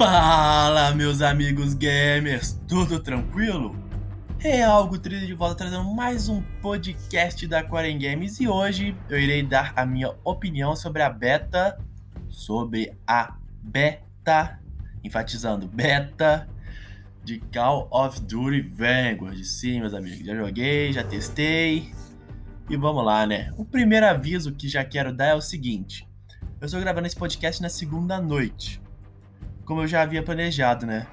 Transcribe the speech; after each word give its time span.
Fala, 0.00 0.94
meus 0.94 1.20
amigos 1.20 1.74
gamers, 1.74 2.58
tudo 2.66 2.98
tranquilo? 3.00 3.76
É 4.42 4.62
algo 4.62 4.98
triste 4.98 5.26
de 5.26 5.34
volta 5.34 5.56
trazendo 5.56 5.84
mais 5.84 6.26
um 6.26 6.40
podcast 6.62 7.46
da 7.46 7.62
Quarem 7.62 7.98
Games 7.98 8.40
e 8.40 8.48
hoje 8.48 8.96
eu 9.10 9.18
irei 9.18 9.42
dar 9.42 9.74
a 9.76 9.84
minha 9.84 10.14
opinião 10.24 10.74
sobre 10.74 11.02
a 11.02 11.10
beta, 11.10 11.78
sobre 12.30 12.96
a 13.06 13.36
beta, 13.62 14.58
enfatizando 15.04 15.68
beta 15.68 16.48
de 17.22 17.38
Call 17.52 17.86
of 17.92 18.22
Duty 18.22 18.62
Vanguard. 18.62 19.44
Sim, 19.44 19.80
meus 19.80 19.92
amigos, 19.92 20.24
já 20.24 20.34
joguei, 20.34 20.94
já 20.94 21.04
testei 21.04 21.92
e 22.70 22.74
vamos 22.74 23.04
lá, 23.04 23.26
né? 23.26 23.52
O 23.54 23.66
primeiro 23.66 24.06
aviso 24.06 24.54
que 24.54 24.66
já 24.66 24.82
quero 24.82 25.12
dar 25.12 25.26
é 25.26 25.34
o 25.34 25.42
seguinte: 25.42 26.08
eu 26.58 26.64
estou 26.64 26.80
gravando 26.80 27.06
esse 27.06 27.16
podcast 27.16 27.60
na 27.60 27.68
segunda 27.68 28.18
noite 28.18 28.80
como 29.70 29.82
eu 29.82 29.86
já 29.86 30.02
havia 30.02 30.20
planejado, 30.20 30.84
né? 30.84 31.06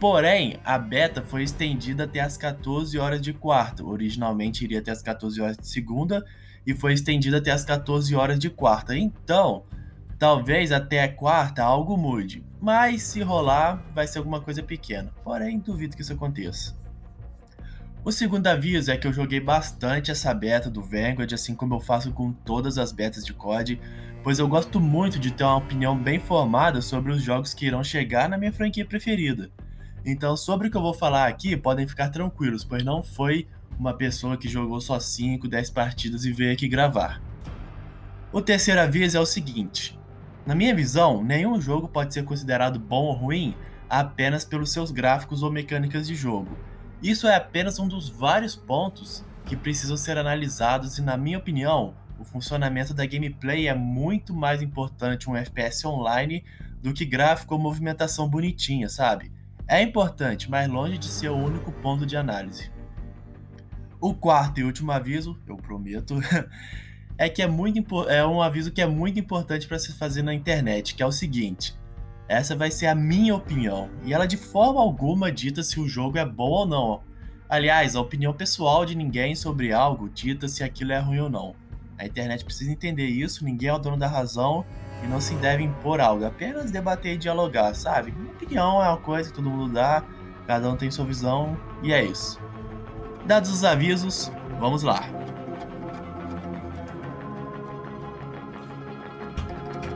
Porém, 0.00 0.58
a 0.64 0.78
beta 0.78 1.20
foi 1.20 1.42
estendida 1.42 2.04
até 2.04 2.20
as 2.20 2.34
14 2.34 2.98
horas 2.98 3.20
de 3.20 3.34
quarta. 3.34 3.84
Originalmente 3.84 4.64
iria 4.64 4.78
até 4.78 4.90
as 4.90 5.02
14 5.02 5.38
horas 5.38 5.58
de 5.58 5.68
segunda 5.68 6.24
e 6.66 6.72
foi 6.72 6.94
estendida 6.94 7.36
até 7.36 7.50
as 7.50 7.62
14 7.62 8.14
horas 8.14 8.38
de 8.38 8.48
quarta. 8.48 8.96
Então, 8.96 9.64
talvez 10.18 10.72
até 10.72 11.06
quarta 11.08 11.62
algo 11.62 11.94
mude. 11.94 12.42
Mas 12.58 13.02
se 13.02 13.20
rolar, 13.20 13.84
vai 13.94 14.06
ser 14.06 14.16
alguma 14.16 14.40
coisa 14.40 14.62
pequena. 14.62 15.12
Porém, 15.22 15.58
duvido 15.58 15.94
que 15.94 16.00
isso 16.00 16.14
aconteça. 16.14 16.74
O 18.02 18.10
segundo 18.10 18.46
aviso 18.46 18.90
é 18.90 18.96
que 18.96 19.06
eu 19.06 19.12
joguei 19.12 19.40
bastante 19.40 20.10
essa 20.10 20.32
beta 20.32 20.70
do 20.70 20.80
Vanguard, 20.80 21.30
assim 21.34 21.54
como 21.54 21.74
eu 21.74 21.80
faço 21.80 22.10
com 22.12 22.32
todas 22.32 22.78
as 22.78 22.92
betas 22.92 23.26
de 23.26 23.34
COD, 23.34 23.78
pois 24.22 24.38
eu 24.38 24.48
gosto 24.48 24.80
muito 24.80 25.18
de 25.18 25.30
ter 25.30 25.44
uma 25.44 25.56
opinião 25.56 25.96
bem 25.96 26.18
formada 26.18 26.80
sobre 26.80 27.12
os 27.12 27.22
jogos 27.22 27.54
que 27.54 27.66
irão 27.66 27.82
chegar 27.82 28.28
na 28.28 28.38
minha 28.38 28.52
franquia 28.52 28.84
preferida. 28.84 29.50
Então, 30.04 30.36
sobre 30.36 30.68
o 30.68 30.70
que 30.70 30.76
eu 30.76 30.82
vou 30.82 30.94
falar 30.94 31.26
aqui, 31.26 31.56
podem 31.56 31.86
ficar 31.86 32.08
tranquilos, 32.08 32.64
pois 32.64 32.82
não 32.82 33.02
foi 33.02 33.46
uma 33.78 33.94
pessoa 33.94 34.36
que 34.36 34.48
jogou 34.48 34.80
só 34.80 34.98
5, 34.98 35.46
10 35.48 35.70
partidas 35.70 36.24
e 36.24 36.32
veio 36.32 36.52
aqui 36.52 36.68
gravar. 36.68 37.20
O 38.32 38.40
terceiro 38.40 38.80
aviso 38.80 39.16
é 39.16 39.20
o 39.20 39.26
seguinte: 39.26 39.98
na 40.46 40.54
minha 40.54 40.74
visão, 40.74 41.22
nenhum 41.22 41.60
jogo 41.60 41.88
pode 41.88 42.14
ser 42.14 42.24
considerado 42.24 42.78
bom 42.78 43.04
ou 43.04 43.12
ruim 43.12 43.54
apenas 43.88 44.44
pelos 44.44 44.72
seus 44.72 44.90
gráficos 44.90 45.42
ou 45.42 45.50
mecânicas 45.50 46.06
de 46.06 46.14
jogo 46.14 46.56
isso 47.02 47.26
é 47.26 47.34
apenas 47.34 47.78
um 47.78 47.88
dos 47.88 48.10
vários 48.10 48.54
pontos 48.54 49.24
que 49.46 49.56
precisam 49.56 49.96
ser 49.96 50.18
analisados 50.18 50.98
e, 50.98 51.02
na 51.02 51.16
minha 51.16 51.38
opinião, 51.38 51.94
o 52.20 52.24
funcionamento 52.24 52.92
da 52.92 53.06
gameplay 53.06 53.66
é 53.66 53.74
muito 53.74 54.34
mais 54.34 54.60
importante 54.60 55.28
um 55.28 55.34
FPS 55.34 55.86
online 55.86 56.44
do 56.82 56.92
que 56.92 57.04
gráfico 57.06 57.54
ou 57.54 57.60
movimentação 57.60 58.28
bonitinha, 58.28 58.90
sabe? 58.90 59.32
É 59.66 59.80
importante, 59.80 60.50
mas 60.50 60.68
longe 60.68 60.98
de 60.98 61.06
ser 61.06 61.30
o 61.30 61.36
único 61.36 61.72
ponto 61.72 62.04
de 62.04 62.18
análise. 62.18 62.70
O 63.98 64.12
quarto 64.12 64.60
e 64.60 64.64
último 64.64 64.92
aviso, 64.92 65.40
eu 65.46 65.56
prometo, 65.56 66.18
é 67.16 67.28
que 67.28 67.40
é 67.40 67.46
muito 67.46 68.08
é 68.08 68.26
um 68.26 68.42
aviso 68.42 68.70
que 68.70 68.82
é 68.82 68.86
muito 68.86 69.18
importante 69.18 69.66
para 69.66 69.78
se 69.78 69.92
fazer 69.94 70.22
na 70.22 70.34
internet, 70.34 70.94
que 70.94 71.02
é 71.02 71.06
o 71.06 71.12
seguinte: 71.12 71.74
essa 72.28 72.54
vai 72.54 72.70
ser 72.70 72.86
a 72.86 72.94
minha 72.94 73.34
opinião, 73.34 73.88
e 74.04 74.12
ela 74.12 74.26
de 74.26 74.36
forma 74.36 74.80
alguma 74.80 75.32
dita 75.32 75.62
se 75.62 75.80
o 75.80 75.88
jogo 75.88 76.18
é 76.18 76.24
bom 76.26 76.50
ou 76.50 76.66
não. 76.66 77.02
Aliás, 77.48 77.96
a 77.96 78.00
opinião 78.00 78.32
pessoal 78.32 78.84
de 78.84 78.94
ninguém 78.94 79.34
sobre 79.34 79.72
algo 79.72 80.08
dita 80.08 80.48
se 80.48 80.62
aquilo 80.62 80.92
é 80.92 80.98
ruim 80.98 81.20
ou 81.20 81.30
não. 81.30 81.54
A 82.00 82.06
internet 82.06 82.42
precisa 82.42 82.72
entender 82.72 83.04
isso, 83.04 83.44
ninguém 83.44 83.68
é 83.68 83.74
o 83.74 83.78
dono 83.78 83.98
da 83.98 84.06
razão 84.06 84.64
e 85.04 85.06
não 85.06 85.20
se 85.20 85.34
deve 85.34 85.62
impor 85.62 86.00
algo, 86.00 86.24
apenas 86.24 86.70
debater 86.70 87.12
e 87.12 87.18
dialogar, 87.18 87.74
sabe? 87.74 88.10
Minha 88.10 88.32
opinião 88.32 88.82
é 88.82 88.88
uma 88.88 88.96
coisa 88.96 89.28
que 89.28 89.36
todo 89.36 89.50
mundo 89.50 89.74
dá, 89.74 90.02
cada 90.46 90.70
um 90.70 90.76
tem 90.76 90.90
sua 90.90 91.04
visão 91.04 91.58
e 91.82 91.92
é 91.92 92.02
isso. 92.02 92.40
Dados 93.26 93.50
os 93.50 93.64
avisos, 93.64 94.32
vamos 94.58 94.82
lá. 94.82 95.04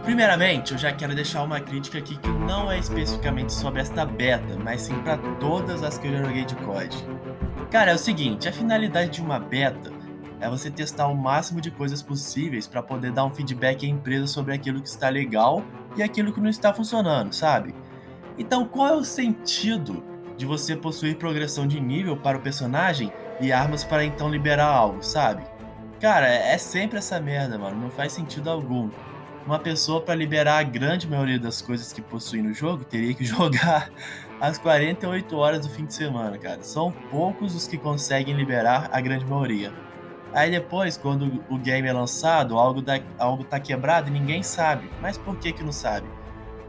Primeiramente, 0.05 0.73
eu 0.73 0.79
já 0.79 0.93
quero 0.93 1.15
deixar 1.15 1.43
uma 1.43 1.59
crítica 1.59 1.97
aqui 1.97 2.19
que 2.19 2.29
não 2.29 2.71
é 2.71 2.79
especificamente 2.79 3.55
sobre 3.55 3.81
esta 3.81 4.05
beta, 4.05 4.59
mas 4.63 4.83
sim 4.83 5.01
para 5.01 5.17
todas 5.41 5.83
as 5.83 5.97
que 5.97 6.09
eu 6.09 6.19
já 6.19 6.25
joguei 6.25 6.45
de 6.45 6.55
COD. 6.57 6.95
Cara, 7.71 7.93
é 7.93 7.95
o 7.95 7.99
seguinte, 7.99 8.47
a 8.47 8.53
finalidade 8.53 9.13
de 9.13 9.23
uma 9.23 9.39
beta 9.39 9.94
é 10.41 10.49
você 10.49 10.71
testar 10.71 11.07
o 11.09 11.15
máximo 11.15 11.61
de 11.61 11.71
coisas 11.71 12.03
possíveis 12.03 12.67
para 12.67 12.83
poder 12.83 13.13
dar 13.13 13.25
um 13.25 13.31
feedback 13.31 13.87
à 13.87 13.89
empresa 13.89 14.27
sobre 14.27 14.55
aquilo 14.55 14.81
que 14.81 14.89
está 14.89 15.09
legal 15.09 15.63
e 15.97 16.03
aquilo 16.03 16.33
que 16.33 16.41
não 16.41 16.51
está 16.51 16.73
funcionando, 16.73 17.33
sabe? 17.33 17.75
Então, 18.37 18.67
qual 18.67 18.89
é 18.89 18.97
o 18.97 19.05
sentido 19.05 20.03
de 20.37 20.45
você 20.45 20.75
possuir 20.75 21.17
progressão 21.17 21.67
de 21.67 21.81
nível 21.81 22.17
para 22.17 22.37
o 22.37 22.41
personagem 22.41 23.13
e 23.41 23.53
armas 23.53 23.85
para 23.85 24.05
então 24.05 24.29
liberar 24.29 24.67
algo, 24.67 25.03
sabe? 25.03 25.45
Cara, 26.01 26.27
é 26.27 26.59
sempre 26.59 26.99
essa 26.99 27.21
merda, 27.21 27.57
mano, 27.57 27.81
não 27.81 27.91
faz 27.91 28.13
sentido 28.13 28.51
algum 28.51 28.91
uma 29.47 29.59
pessoa 29.59 30.01
para 30.01 30.15
liberar 30.15 30.59
a 30.59 30.63
grande 30.63 31.07
maioria 31.07 31.39
das 31.39 31.61
coisas 31.61 31.93
que 31.93 32.01
possui 32.01 32.41
no 32.41 32.55
jogo 32.55 32.83
teria 32.85 33.13
que 33.13 33.25
jogar 33.27 33.91
às 34.41 34.59
48 34.59 35.37
horas 35.37 35.67
do 35.67 35.73
fim 35.73 35.85
de 35.85 35.95
semana, 35.95 36.39
cara. 36.39 36.63
São 36.63 36.91
poucos 37.11 37.55
os 37.55 37.67
que 37.67 37.79
conseguem 37.79 38.35
liberar 38.35 38.89
a 38.93 39.01
grande 39.01 39.25
maioria. 39.25 39.73
Aí 40.35 40.51
depois, 40.51 40.97
quando 40.97 41.45
o 41.49 41.57
game 41.57 41.87
é 41.87 41.93
lançado, 41.93 42.59
algo, 42.59 42.83
da, 42.83 42.99
algo 43.19 43.45
tá 43.45 43.61
quebrado 43.61 44.09
e 44.09 44.11
ninguém 44.11 44.43
sabe. 44.43 44.91
Mas 45.01 45.17
por 45.17 45.39
que 45.39 45.53
que 45.53 45.63
não 45.63 45.71
sabe? 45.71 46.09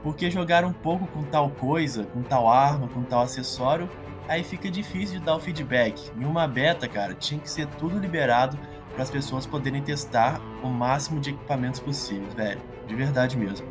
Porque 0.04 0.30
jogaram 0.30 0.68
um 0.68 0.74
pouco 0.74 1.08
com 1.08 1.24
tal 1.24 1.50
coisa, 1.50 2.04
com 2.04 2.22
tal 2.22 2.48
arma, 2.48 2.88
com 2.88 3.02
tal 3.02 3.22
acessório, 3.24 3.90
aí 4.28 4.44
fica 4.44 4.70
difícil 4.70 5.20
de 5.20 5.26
dar 5.26 5.36
o 5.36 5.40
feedback. 5.40 6.12
Em 6.16 6.26
uma 6.26 6.48
beta, 6.48 6.88
cara, 6.88 7.16
tinha 7.16 7.40
que 7.40 7.50
ser 7.50 7.66
tudo 7.66 7.98
liberado 7.98 8.56
para 8.94 9.02
as 9.02 9.10
pessoas 9.10 9.48
poderem 9.48 9.82
testar 9.82 10.40
o 10.64 10.68
máximo 10.68 11.20
de 11.20 11.32
equipamentos 11.32 11.80
possíveis, 11.80 12.36
velho. 12.36 12.62
De 12.86 12.94
verdade 12.94 13.36
mesmo. 13.36 13.68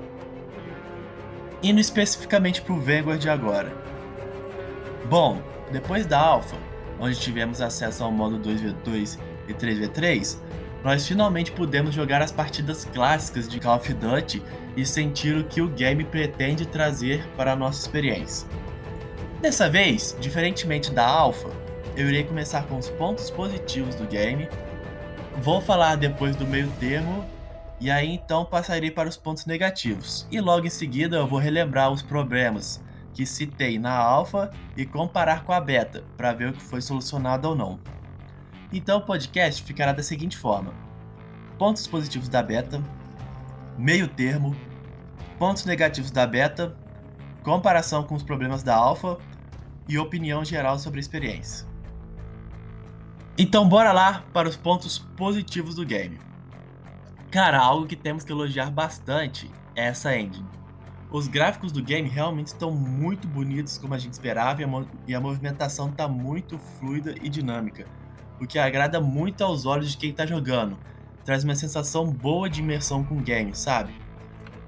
Indo 1.63 1.79
especificamente 1.79 2.61
para 2.63 2.75
o 2.75 2.81
Vanguard 2.81 3.25
agora. 3.29 3.73
Bom, 5.09 5.41
depois 5.71 6.05
da 6.05 6.19
Alpha, 6.19 6.57
onde 6.99 7.19
tivemos 7.19 7.61
acesso 7.61 8.03
ao 8.03 8.11
modo 8.11 8.41
2v2 8.41 9.21
e 9.49 9.55
3v3, 9.55 10.39
nós 10.83 11.07
finalmente 11.07 11.53
pudemos 11.53 11.95
jogar 11.95 12.21
as 12.21 12.33
partidas 12.33 12.85
clássicas 12.85 13.49
de 13.49 13.59
Call 13.59 13.77
of 13.77 13.95
Duty 13.95 14.43
e 14.77 14.85
sentir 14.85 15.37
o 15.37 15.45
que 15.45 15.63
o 15.63 15.69
game 15.69 16.05
pretende 16.05 16.67
trazer 16.67 17.27
para 17.37 17.53
a 17.53 17.57
nossa 17.57 17.81
experiência. 17.81 18.47
Dessa 19.41 19.69
vez, 19.69 20.17
diferentemente 20.21 20.91
da 20.91 21.07
Alpha, 21.07 21.49
eu 21.97 22.09
irei 22.09 22.25
começar 22.25 22.65
com 22.65 22.79
os 22.79 22.91
pontos 22.91 23.31
positivos 23.31 23.95
do 23.95 24.07
game 24.07 24.49
Vou 25.39 25.61
falar 25.61 25.97
depois 25.97 26.37
do 26.37 26.47
meio 26.47 26.71
termo 26.79 27.25
e 27.81 27.91
aí 27.91 28.15
então 28.15 28.45
passarei 28.45 28.91
para 28.91 29.09
os 29.09 29.17
pontos 29.17 29.47
negativos. 29.47 30.27
E 30.31 30.41
logo 30.41 30.67
em 30.67 30.71
seguida 30.71 31.17
eu 31.17 31.27
vou 31.27 31.41
relembrar 31.41 31.91
os 31.91 32.03
problemas 32.03 32.83
que 33.13 33.27
citei 33.27 33.79
na 33.79 33.93
alfa 33.93 34.51
e 34.77 34.87
comparar 34.87 35.45
com 35.45 35.53
a 35.53 35.61
beta 35.61 36.05
para 36.17 36.33
ver 36.33 36.51
o 36.51 36.53
que 36.53 36.63
foi 36.63 36.81
solucionado 36.81 37.49
ou 37.49 37.57
não. 37.57 37.81
Então 38.73 38.99
o 38.99 39.03
podcast 39.03 39.63
ficará 39.63 39.93
da 39.93 40.03
seguinte 40.03 40.37
forma: 40.37 40.73
pontos 41.59 41.87
positivos 41.87 42.29
da 42.29 42.43
beta, 42.43 42.83
meio 43.79 44.09
termo, 44.09 44.55
pontos 45.39 45.65
negativos 45.65 46.11
da 46.11 46.27
beta, 46.27 46.77
comparação 47.43 48.03
com 48.03 48.15
os 48.15 48.23
problemas 48.23 48.63
da 48.63 48.75
alfa 48.75 49.19
e 49.89 49.99
opinião 49.99 50.45
geral 50.45 50.79
sobre 50.79 50.99
a 50.99 51.03
experiência. 51.03 51.67
Então 53.37 53.69
bora 53.69 53.93
lá 53.93 54.25
para 54.33 54.49
os 54.49 54.57
pontos 54.57 54.99
positivos 54.99 55.75
do 55.75 55.85
game. 55.85 56.19
Cara, 57.31 57.59
algo 57.59 57.87
que 57.87 57.97
temos 57.97 58.23
que 58.23 58.31
elogiar 58.31 58.71
bastante 58.71 59.51
é 59.75 59.87
essa 59.87 60.17
engine. 60.17 60.47
Os 61.11 61.29
gráficos 61.29 61.73
do 61.73 61.83
game 61.83 62.09
realmente 62.09 62.49
estão 62.49 62.71
muito 62.71 63.27
bonitos 63.27 63.77
como 63.77 63.95
a 63.95 63.99
gente 63.99 64.13
esperava 64.13 64.63
e 64.63 64.65
a, 64.65 64.69
e 65.09 65.15
a 65.15 65.21
movimentação 65.21 65.89
está 65.89 66.09
muito 66.09 66.59
fluida 66.59 67.15
e 67.23 67.29
dinâmica, 67.29 67.87
o 68.41 68.47
que 68.47 68.59
agrada 68.59 69.01
muito 69.01 69.43
aos 69.43 69.67
olhos 69.67 69.93
de 69.93 69.97
quem 69.97 70.11
está 70.11 70.27
jogando. 70.27 70.79
Traz 71.25 71.45
uma 71.45 71.55
sensação 71.55 72.07
boa 72.07 72.49
de 72.49 72.61
imersão 72.61 73.03
com 73.03 73.17
o 73.17 73.23
game, 73.23 73.55
sabe? 73.55 73.95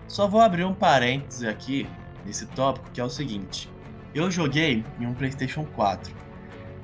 Só 0.08 0.26
vou 0.28 0.40
abrir 0.40 0.64
um 0.64 0.74
parêntese 0.74 1.46
aqui 1.46 1.86
nesse 2.24 2.46
tópico 2.46 2.90
que 2.92 3.00
é 3.00 3.04
o 3.04 3.10
seguinte: 3.10 3.68
eu 4.14 4.30
joguei 4.30 4.84
em 4.98 5.06
um 5.06 5.14
PlayStation 5.14 5.64
4 5.64 6.14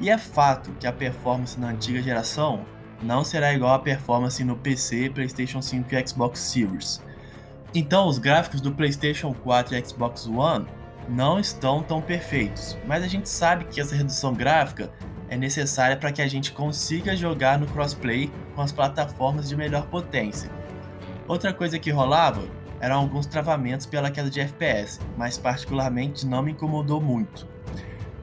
e 0.00 0.11
é 0.11 0.19
fato 0.19 0.73
que 0.73 0.87
a 0.87 0.93
performance 0.93 1.58
na 1.58 1.69
antiga 1.69 2.02
geração 2.02 2.64
não 3.02 3.25
será 3.25 3.52
igual 3.52 3.75
à 3.75 3.79
performance 3.79 4.43
no 4.44 4.56
PC, 4.56 5.11
PlayStation 5.11 5.61
5 5.61 5.94
e 5.94 6.06
Xbox 6.06 6.38
Series. 6.40 7.02
Então, 7.75 8.06
os 8.06 8.19
gráficos 8.19 8.61
do 8.61 8.73
PlayStation 8.73 9.32
4 9.32 9.75
e 9.75 9.84
Xbox 9.84 10.26
One 10.26 10.67
não 11.08 11.40
estão 11.40 11.82
tão 11.82 12.00
perfeitos, 12.00 12.76
mas 12.87 13.02
a 13.02 13.08
gente 13.08 13.29
sabe 13.29 13.64
que 13.64 13.81
essa 13.81 13.94
redução 13.94 14.34
gráfica 14.34 14.93
é 15.32 15.37
necessária 15.37 15.96
para 15.96 16.12
que 16.12 16.20
a 16.20 16.29
gente 16.29 16.52
consiga 16.52 17.17
jogar 17.17 17.58
no 17.58 17.67
crossplay 17.67 18.31
com 18.55 18.61
as 18.61 18.70
plataformas 18.70 19.49
de 19.49 19.56
melhor 19.56 19.87
potência. 19.87 20.50
Outra 21.26 21.55
coisa 21.55 21.79
que 21.79 21.90
rolava 21.90 22.43
eram 22.79 22.96
alguns 22.96 23.25
travamentos 23.25 23.87
pela 23.87 24.11
queda 24.11 24.29
de 24.29 24.40
FPS, 24.40 25.00
mas 25.17 25.38
particularmente 25.38 26.26
não 26.26 26.43
me 26.43 26.52
incomodou 26.52 27.00
muito. 27.00 27.49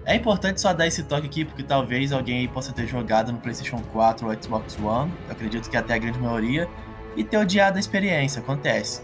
É 0.06 0.15
importante 0.15 0.61
só 0.61 0.71
dar 0.71 0.85
esse 0.85 1.01
toque 1.01 1.25
aqui 1.25 1.45
porque 1.45 1.63
talvez 1.63 2.11
alguém 2.11 2.47
possa 2.47 2.71
ter 2.71 2.85
jogado 2.85 3.31
no 3.31 3.39
PlayStation 3.39 3.81
4 3.91 4.27
ou 4.27 4.44
Xbox 4.44 4.77
One, 4.79 5.11
acredito 5.31 5.67
que 5.67 5.77
até 5.77 5.95
a 5.95 5.97
grande 5.97 6.19
maioria, 6.19 6.69
e 7.15 7.23
ter 7.23 7.38
odiado 7.38 7.77
a 7.77 7.79
experiência, 7.79 8.39
acontece. 8.39 9.01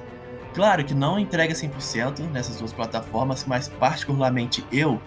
Claro 0.53 0.85
que 0.85 0.93
não 0.93 1.17
entrega 1.17 1.55
100% 1.55 2.19
nessas 2.31 2.59
duas 2.59 2.71
plataformas, 2.71 3.45
mas 3.45 3.67
particularmente 3.67 4.63
eu 4.71 5.01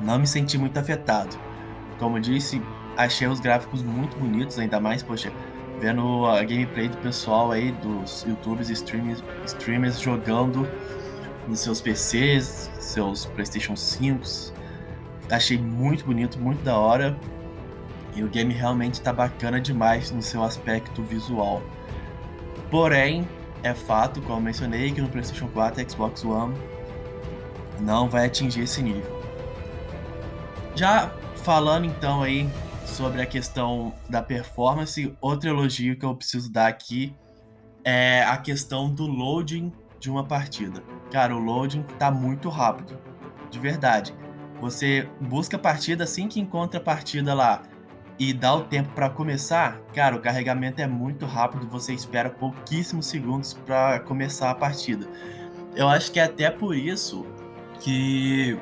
não 0.00 0.20
me 0.20 0.26
senti 0.28 0.56
muito 0.56 0.78
afetado. 0.78 1.36
Como 1.98 2.18
disse, 2.20 2.62
achei 2.96 3.26
os 3.26 3.40
gráficos 3.40 3.82
muito 3.82 4.16
bonitos, 4.16 4.58
ainda 4.58 4.80
mais, 4.80 5.02
poxa, 5.02 5.32
vendo 5.80 6.26
a 6.26 6.42
gameplay 6.42 6.88
do 6.88 6.96
pessoal 6.98 7.50
aí, 7.50 7.72
dos 7.72 8.24
youtubers 8.24 8.70
e 8.70 8.72
streamers, 8.72 9.22
streamers 9.46 10.00
jogando 10.00 10.68
nos 11.48 11.60
seus 11.60 11.80
PCs, 11.80 12.70
seus 12.78 13.26
PlayStation 13.26 13.76
5. 13.76 14.52
Achei 15.30 15.58
muito 15.58 16.04
bonito, 16.04 16.38
muito 16.38 16.62
da 16.62 16.76
hora. 16.76 17.16
E 18.14 18.22
o 18.22 18.28
game 18.28 18.52
realmente 18.52 18.94
está 18.94 19.12
bacana 19.12 19.60
demais 19.60 20.10
no 20.10 20.20
seu 20.20 20.42
aspecto 20.42 21.02
visual. 21.02 21.62
Porém, 22.70 23.26
é 23.62 23.74
fato, 23.74 24.20
como 24.22 24.40
mencionei, 24.40 24.92
que 24.92 25.00
no 25.00 25.08
PlayStation 25.08 25.48
4 25.48 25.80
e 25.80 25.90
Xbox 25.90 26.24
One 26.24 26.54
não 27.80 28.08
vai 28.08 28.26
atingir 28.26 28.62
esse 28.62 28.82
nível. 28.82 29.22
Já 30.74 31.12
falando 31.42 31.86
então 31.86 32.22
aí 32.22 32.48
sobre 32.86 33.20
a 33.20 33.26
questão 33.26 33.92
da 34.08 34.22
performance, 34.22 35.16
outro 35.20 35.48
elogio 35.48 35.98
que 35.98 36.04
eu 36.04 36.14
preciso 36.14 36.50
dar 36.50 36.68
aqui 36.68 37.14
é 37.84 38.22
a 38.22 38.36
questão 38.36 38.88
do 38.88 39.06
loading 39.06 39.72
de 39.98 40.10
uma 40.10 40.24
partida. 40.24 40.82
Cara, 41.10 41.34
o 41.34 41.38
loading 41.38 41.82
tá 41.98 42.10
muito 42.10 42.48
rápido, 42.48 42.98
de 43.50 43.58
verdade. 43.58 44.14
Você 44.60 45.08
busca 45.20 45.56
a 45.56 45.60
partida 45.60 46.04
assim 46.04 46.28
que 46.28 46.38
encontra 46.38 46.78
a 46.78 46.82
partida 46.82 47.34
lá 47.34 47.62
e 48.18 48.32
dá 48.32 48.54
o 48.54 48.62
tempo 48.62 48.90
para 48.90 49.10
começar, 49.10 49.80
cara, 49.92 50.14
o 50.14 50.20
carregamento 50.20 50.80
é 50.80 50.86
muito 50.86 51.26
rápido, 51.26 51.66
você 51.68 51.92
espera 51.92 52.30
pouquíssimos 52.30 53.06
segundos 53.06 53.52
para 53.52 53.98
começar 54.00 54.50
a 54.50 54.54
partida. 54.54 55.08
Eu 55.74 55.88
acho 55.88 56.12
que 56.12 56.20
é 56.20 56.24
até 56.24 56.50
por 56.50 56.76
isso 56.76 57.26
que 57.80 58.56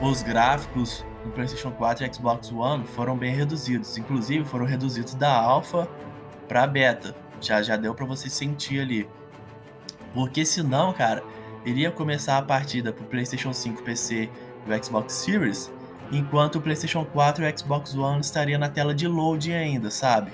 os 0.00 0.22
gráficos 0.22 1.04
do 1.28 1.34
PlayStation 1.34 1.70
4 1.70 2.04
e 2.04 2.14
Xbox 2.14 2.50
One 2.50 2.84
foram 2.84 3.16
bem 3.16 3.34
reduzidos. 3.34 3.96
Inclusive, 3.98 4.44
foram 4.44 4.64
reduzidos 4.64 5.14
da 5.14 5.32
alpha 5.32 5.88
para 6.48 6.66
beta. 6.66 7.14
Já, 7.40 7.62
já 7.62 7.76
deu 7.76 7.94
para 7.94 8.06
você 8.06 8.28
sentir 8.28 8.80
ali. 8.80 9.08
Porque 10.12 10.44
senão, 10.44 10.92
cara, 10.92 11.22
iria 11.64 11.90
começar 11.90 12.38
a 12.38 12.42
partida 12.42 12.92
pro 12.92 13.04
PlayStation 13.04 13.52
5, 13.52 13.82
PC 13.82 14.28
e 14.66 14.72
o 14.72 14.84
Xbox 14.84 15.12
Series, 15.12 15.70
enquanto 16.10 16.56
o 16.56 16.60
PlayStation 16.60 17.04
4 17.04 17.44
e 17.44 17.52
o 17.52 17.58
Xbox 17.58 17.94
One 17.94 18.20
estaria 18.20 18.58
na 18.58 18.68
tela 18.68 18.94
de 18.94 19.06
loading 19.06 19.52
ainda, 19.52 19.90
sabe? 19.90 20.32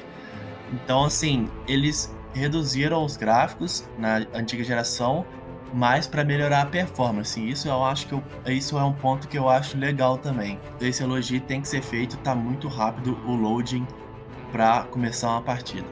Então, 0.72 1.04
assim, 1.04 1.50
eles 1.68 2.14
reduziram 2.32 3.04
os 3.04 3.16
gráficos 3.16 3.84
na 3.98 4.24
antiga 4.32 4.64
geração 4.64 5.26
mais 5.74 6.06
para 6.06 6.24
melhorar 6.24 6.62
a 6.62 6.66
performance. 6.66 7.40
Isso 7.40 7.66
eu 7.66 7.84
acho 7.84 8.06
que 8.06 8.12
eu, 8.12 8.22
isso 8.46 8.78
é 8.78 8.84
um 8.84 8.92
ponto 8.92 9.26
que 9.26 9.36
eu 9.36 9.48
acho 9.48 9.76
legal 9.76 10.16
também. 10.16 10.58
Esse 10.80 11.02
elogio 11.02 11.40
tem 11.40 11.60
que 11.60 11.68
ser 11.68 11.82
feito, 11.82 12.16
tá 12.18 12.34
muito 12.34 12.68
rápido 12.68 13.18
o 13.26 13.34
loading 13.34 13.84
para 14.52 14.84
começar 14.84 15.30
uma 15.30 15.42
partida. 15.42 15.86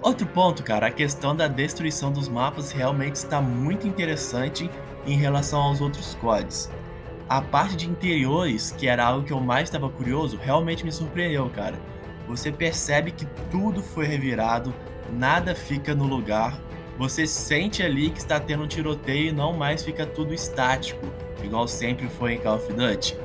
Outro 0.00 0.26
ponto, 0.26 0.62
cara, 0.62 0.86
a 0.86 0.90
questão 0.90 1.36
da 1.36 1.46
destruição 1.46 2.10
dos 2.10 2.26
mapas 2.26 2.72
realmente 2.72 3.16
está 3.16 3.38
muito 3.38 3.86
interessante 3.86 4.70
em 5.06 5.14
relação 5.14 5.60
aos 5.60 5.82
outros 5.82 6.14
CODs. 6.14 6.70
A 7.28 7.42
parte 7.42 7.76
de 7.76 7.86
interiores, 7.88 8.72
que 8.72 8.88
era 8.88 9.04
algo 9.04 9.26
que 9.26 9.32
eu 9.32 9.40
mais 9.40 9.64
estava 9.64 9.90
curioso, 9.90 10.38
realmente 10.42 10.86
me 10.86 10.90
surpreendeu, 10.90 11.50
cara. 11.50 11.78
Você 12.26 12.50
percebe 12.50 13.10
que 13.10 13.26
tudo 13.50 13.82
foi 13.82 14.06
revirado, 14.06 14.74
nada 15.12 15.54
fica 15.54 15.94
no 15.94 16.06
lugar, 16.06 16.58
você 17.00 17.26
sente 17.26 17.82
ali 17.82 18.10
que 18.10 18.18
está 18.18 18.38
tendo 18.38 18.64
um 18.64 18.68
tiroteio 18.68 19.30
e 19.30 19.32
não 19.32 19.54
mais 19.54 19.82
fica 19.82 20.04
tudo 20.04 20.34
estático, 20.34 21.00
igual 21.42 21.66
sempre 21.66 22.10
foi 22.10 22.34
em 22.34 22.38
Call 22.38 22.56
of 22.56 22.70
Duty. 22.74 23.16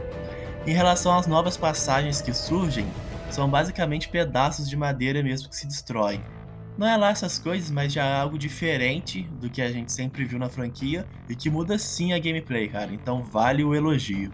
Em 0.66 0.72
relação 0.72 1.14
às 1.14 1.28
novas 1.28 1.58
passagens 1.58 2.22
que 2.22 2.34
surgem, 2.34 2.88
são 3.30 3.50
basicamente 3.50 4.08
pedaços 4.08 4.70
de 4.70 4.78
madeira 4.78 5.22
mesmo 5.22 5.50
que 5.50 5.58
se 5.58 5.68
destroem. 5.68 6.22
Não 6.78 6.88
é 6.88 6.96
lá 6.96 7.10
essas 7.10 7.38
coisas, 7.38 7.70
mas 7.70 7.92
já 7.92 8.06
é 8.06 8.18
algo 8.18 8.38
diferente 8.38 9.24
do 9.42 9.50
que 9.50 9.62
a 9.62 9.70
gente 9.70 9.92
sempre 9.92 10.24
viu 10.24 10.40
na 10.40 10.48
franquia 10.48 11.06
e 11.28 11.36
que 11.36 11.50
muda 11.50 11.78
sim 11.78 12.14
a 12.14 12.18
gameplay, 12.18 12.70
cara, 12.70 12.94
então 12.94 13.24
vale 13.24 13.62
o 13.62 13.76
elogio. 13.76 14.32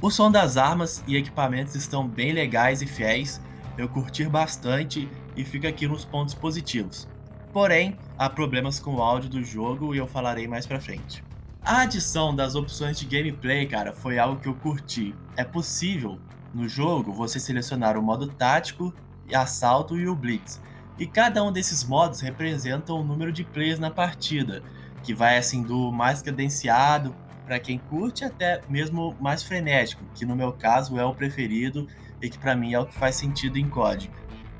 O 0.00 0.10
som 0.10 0.30
das 0.30 0.56
armas 0.56 1.04
e 1.06 1.14
equipamentos 1.14 1.74
estão 1.74 2.08
bem 2.08 2.32
legais 2.32 2.80
e 2.80 2.86
fiéis, 2.86 3.38
eu 3.76 3.86
curti 3.86 4.24
bastante 4.24 5.06
e 5.36 5.44
fica 5.44 5.68
aqui 5.68 5.86
nos 5.86 6.06
pontos 6.06 6.32
positivos. 6.32 7.11
Porém, 7.52 7.98
há 8.16 8.30
problemas 8.30 8.80
com 8.80 8.94
o 8.94 9.02
áudio 9.02 9.28
do 9.28 9.44
jogo 9.44 9.94
e 9.94 9.98
eu 9.98 10.06
falarei 10.06 10.48
mais 10.48 10.66
pra 10.66 10.80
frente. 10.80 11.22
A 11.62 11.82
adição 11.82 12.34
das 12.34 12.54
opções 12.54 12.98
de 12.98 13.04
gameplay, 13.04 13.66
cara, 13.66 13.92
foi 13.92 14.18
algo 14.18 14.40
que 14.40 14.48
eu 14.48 14.54
curti. 14.54 15.14
É 15.36 15.44
possível, 15.44 16.18
no 16.54 16.66
jogo, 16.66 17.12
você 17.12 17.38
selecionar 17.38 17.96
o 17.96 18.02
modo 18.02 18.26
tático, 18.26 18.92
assalto 19.32 19.96
e 19.96 20.08
o 20.08 20.14
blitz. 20.14 20.60
E 20.98 21.06
cada 21.06 21.44
um 21.44 21.52
desses 21.52 21.84
modos 21.84 22.20
representa 22.20 22.94
um 22.94 23.04
número 23.04 23.30
de 23.30 23.44
players 23.44 23.78
na 23.78 23.90
partida, 23.90 24.62
que 25.02 25.14
vai 25.14 25.36
assim 25.36 25.62
do 25.62 25.92
mais 25.92 26.22
cadenciado 26.22 27.14
para 27.44 27.60
quem 27.60 27.78
curte 27.78 28.24
até 28.24 28.60
mesmo 28.68 29.14
mais 29.20 29.42
frenético, 29.42 30.02
que 30.14 30.24
no 30.24 30.34
meu 30.34 30.52
caso 30.52 30.98
é 30.98 31.04
o 31.04 31.14
preferido 31.14 31.86
e 32.20 32.30
que 32.30 32.38
para 32.38 32.56
mim 32.56 32.72
é 32.72 32.80
o 32.80 32.86
que 32.86 32.94
faz 32.94 33.16
sentido 33.16 33.58
em 33.58 33.68
COD. 33.68 34.10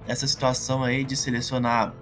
Essa 0.07 0.27
situação 0.27 0.83
aí 0.83 1.05
de 1.05 1.17
selecionar 1.17 1.95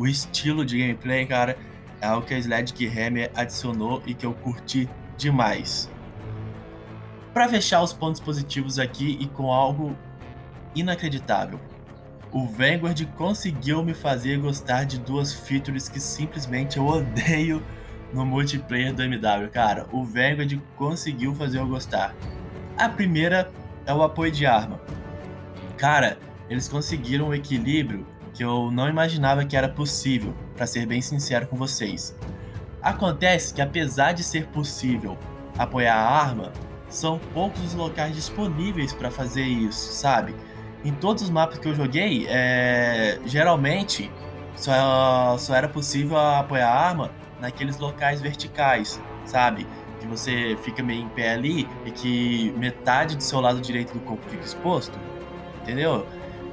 o 0.00 0.06
estilo 0.06 0.64
de 0.64 0.78
gameplay, 0.78 1.26
cara, 1.26 1.58
é 2.00 2.06
algo 2.06 2.26
que 2.26 2.32
a 2.32 2.38
Sledgehammer 2.38 3.30
adicionou 3.34 4.02
e 4.06 4.14
que 4.14 4.24
eu 4.24 4.32
curti 4.32 4.88
demais. 5.18 5.90
Para 7.34 7.46
fechar 7.46 7.82
os 7.82 7.92
pontos 7.92 8.18
positivos 8.18 8.78
aqui 8.78 9.18
e 9.20 9.26
com 9.26 9.52
algo 9.52 9.94
inacreditável. 10.74 11.60
O 12.32 12.46
Vanguard 12.46 13.04
conseguiu 13.14 13.84
me 13.84 13.92
fazer 13.92 14.38
gostar 14.38 14.84
de 14.84 14.98
duas 14.98 15.34
features 15.34 15.86
que 15.86 16.00
simplesmente 16.00 16.78
eu 16.78 16.86
odeio 16.86 17.62
no 18.10 18.24
multiplayer 18.24 18.94
do 18.94 19.02
MW, 19.02 19.50
cara. 19.50 19.86
O 19.92 20.02
Vanguard 20.02 20.58
conseguiu 20.76 21.34
fazer 21.34 21.58
eu 21.58 21.66
gostar. 21.66 22.16
A 22.78 22.88
primeira 22.88 23.52
é 23.84 23.92
o 23.92 24.02
apoio 24.02 24.32
de 24.32 24.46
arma. 24.46 24.80
Cara, 25.76 26.16
eles 26.48 26.70
conseguiram 26.70 27.28
um 27.28 27.34
equilíbrio 27.34 28.06
que 28.40 28.44
eu 28.44 28.70
não 28.70 28.88
imaginava 28.88 29.44
que 29.44 29.54
era 29.54 29.68
possível, 29.68 30.32
para 30.56 30.66
ser 30.66 30.86
bem 30.86 31.02
sincero 31.02 31.46
com 31.46 31.58
vocês. 31.58 32.16
Acontece 32.80 33.52
que 33.52 33.60
apesar 33.60 34.12
de 34.12 34.24
ser 34.24 34.46
possível 34.46 35.18
apoiar 35.58 35.94
a 35.94 36.08
arma, 36.08 36.50
são 36.88 37.18
poucos 37.34 37.62
os 37.62 37.74
locais 37.74 38.14
disponíveis 38.14 38.94
para 38.94 39.10
fazer 39.10 39.42
isso, 39.42 39.92
sabe? 39.92 40.34
Em 40.82 40.90
todos 40.90 41.24
os 41.24 41.28
mapas 41.28 41.58
que 41.58 41.68
eu 41.68 41.74
joguei, 41.74 42.26
é... 42.30 43.18
geralmente 43.26 44.10
só, 44.56 45.36
só 45.36 45.54
era 45.54 45.68
possível 45.68 46.16
apoiar 46.16 46.70
a 46.70 46.80
arma 46.88 47.10
naqueles 47.42 47.76
locais 47.76 48.22
verticais, 48.22 48.98
sabe? 49.26 49.66
Que 50.00 50.06
você 50.06 50.56
fica 50.62 50.82
meio 50.82 51.02
em 51.02 51.08
pé 51.10 51.34
ali 51.34 51.68
e 51.84 51.90
que 51.90 52.54
metade 52.56 53.18
do 53.18 53.22
seu 53.22 53.38
lado 53.38 53.60
direito 53.60 53.92
do 53.92 54.00
corpo 54.00 54.24
fica 54.30 54.46
exposto, 54.46 54.98
entendeu? 55.60 56.06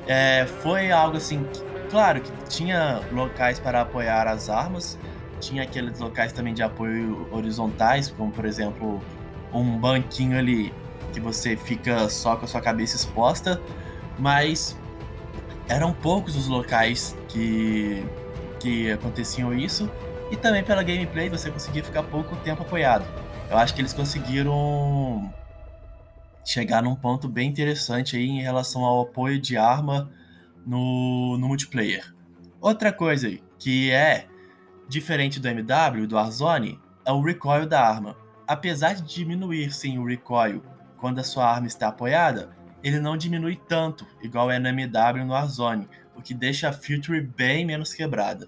É, 0.05 0.45
foi 0.61 0.91
algo 0.91 1.15
assim 1.15 1.45
Claro 1.89 2.21
que 2.21 2.31
tinha 2.49 3.01
locais 3.11 3.59
para 3.59 3.81
apoiar 3.81 4.27
as 4.27 4.49
armas, 4.49 4.97
tinha 5.39 5.63
aqueles 5.63 5.99
locais 5.99 6.33
também 6.33 6.53
de 6.53 6.61
apoio 6.61 7.27
horizontais, 7.31 8.09
como 8.09 8.31
por 8.31 8.45
exemplo 8.45 9.01
um 9.53 9.77
banquinho 9.77 10.37
ali 10.37 10.73
que 11.13 11.19
você 11.19 11.55
fica 11.55 12.09
só 12.09 12.35
com 12.35 12.45
a 12.45 12.47
sua 12.47 12.59
cabeça 12.59 12.95
exposta, 12.97 13.61
mas 14.19 14.77
eram 15.69 15.93
poucos 15.93 16.35
os 16.35 16.47
locais 16.47 17.15
que, 17.29 18.05
que 18.59 18.91
aconteciam 18.91 19.53
isso, 19.53 19.89
e 20.29 20.35
também 20.35 20.63
pela 20.63 20.83
gameplay 20.83 21.29
você 21.29 21.49
conseguia 21.49 21.83
ficar 21.83 22.03
pouco 22.03 22.35
tempo 22.37 22.63
apoiado. 22.63 23.05
Eu 23.49 23.57
acho 23.57 23.73
que 23.73 23.79
eles 23.79 23.93
conseguiram 23.93 25.33
chegar 26.43 26.83
num 26.83 26.95
ponto 26.95 27.29
bem 27.29 27.49
interessante 27.49 28.17
aí 28.17 28.27
em 28.27 28.41
relação 28.41 28.83
ao 28.83 29.01
apoio 29.01 29.39
de 29.39 29.55
arma 29.55 30.09
no, 30.67 31.37
no 31.37 31.47
multiplayer. 31.47 32.13
Outra 32.59 32.91
coisa 32.91 33.29
que 33.57 33.89
é 33.89 34.27
diferente 34.89 35.39
do 35.39 35.47
MW, 35.47 36.05
do 36.05 36.15
Warzone, 36.15 36.79
é 37.05 37.11
o 37.11 37.21
recoil 37.21 37.65
da 37.65 37.81
arma. 37.81 38.17
Apesar 38.45 38.93
de 38.93 39.03
diminuir 39.03 39.73
sim 39.73 39.97
o 39.97 40.05
recoil 40.05 40.61
quando 40.97 41.19
a 41.19 41.23
sua 41.23 41.49
arma 41.49 41.67
está 41.67 41.87
apoiada, 41.87 42.55
ele 42.83 42.99
não 42.99 43.17
diminui 43.17 43.55
tanto, 43.55 44.05
igual 44.21 44.51
é 44.51 44.59
no 44.59 44.67
MW 44.67 45.25
no 45.25 45.31
Warzone, 45.31 45.87
o 46.15 46.21
que 46.21 46.33
deixa 46.33 46.69
a 46.69 46.73
Future 46.73 47.21
bem 47.21 47.65
menos 47.65 47.93
quebrada. 47.93 48.47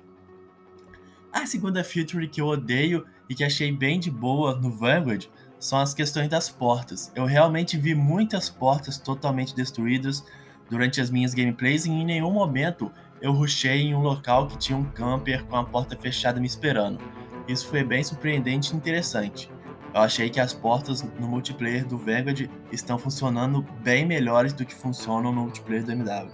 A 1.32 1.46
segunda 1.46 1.84
feature 1.84 2.28
que 2.28 2.42
eu 2.42 2.48
odeio 2.48 3.06
e 3.30 3.36
que 3.36 3.44
achei 3.44 3.72
bem 3.72 4.00
de 4.00 4.10
boa 4.10 4.56
no 4.56 4.72
Vanguard 4.72 5.28
são 5.60 5.80
as 5.80 5.94
questões 5.94 6.28
das 6.28 6.50
portas. 6.50 7.12
Eu 7.14 7.26
realmente 7.26 7.78
vi 7.78 7.94
muitas 7.94 8.50
portas 8.50 8.98
totalmente 8.98 9.56
destruídas 9.56 10.26
durante 10.70 11.02
as 11.02 11.10
minhas 11.10 11.34
gameplays 11.34 11.86
em 11.86 12.06
nenhum 12.06 12.32
momento 12.32 12.92
eu 13.22 13.34
rushei 13.34 13.82
em 13.82 13.96
um 13.96 14.02
local 14.02 14.48
que 14.48 14.58
tinha 14.58 14.78
um 14.78 14.86
camper 14.86 15.44
com 15.46 15.58
a 15.58 15.64
porta 15.64 15.98
fechada 15.98 16.40
me 16.40 16.48
esperando. 16.48 17.00
Isso 17.48 17.68
foi 17.68 17.84
bem 17.84 18.04
surpreendente 18.04 18.74
e 18.74 18.78
interessante. 18.78 19.52
Eu 19.94 20.02
achei 20.02 20.30
que 20.30 20.40
as 20.40 20.54
portas 20.54 21.02
no 21.02 21.28
multiplayer 21.28 21.86
do 21.86 21.98
Vanguard 21.98 22.50
estão 22.72 22.98
funcionando 22.98 23.66
bem 23.82 24.06
melhores 24.06 24.54
do 24.54 24.64
que 24.64 24.74
funcionam 24.74 25.34
no 25.34 25.42
multiplayer 25.42 25.84
do 25.84 25.92
MW. 25.92 26.32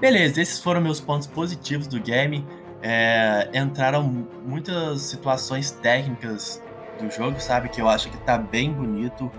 Beleza, 0.00 0.42
esses 0.42 0.60
foram 0.60 0.80
meus 0.80 1.00
pontos 1.00 1.26
positivos 1.26 1.86
do 1.86 2.00
game. 2.00 2.44
É, 2.82 3.48
entraram 3.54 4.02
muitas 4.44 5.02
situações 5.02 5.70
técnicas 5.70 6.62
do 6.98 7.10
jogo, 7.10 7.40
sabe? 7.40 7.68
Que 7.68 7.80
eu 7.80 7.88
acho 7.88 8.10
que 8.10 8.18
tá 8.18 8.36
bem 8.36 8.72
bonito. 8.72 9.30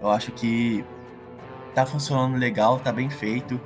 Eu 0.00 0.10
acho 0.10 0.32
que 0.32 0.84
tá 1.74 1.86
funcionando 1.86 2.36
legal, 2.36 2.78
tá 2.78 2.92
bem 2.92 3.08
feito. 3.08 3.60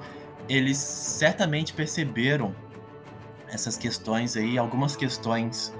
Eles 0.48 0.76
certamente 0.76 1.72
perceberam 1.72 2.54
essas 3.48 3.76
questões 3.76 4.36
aí, 4.36 4.58
algumas 4.58 4.96
questões 4.96 5.72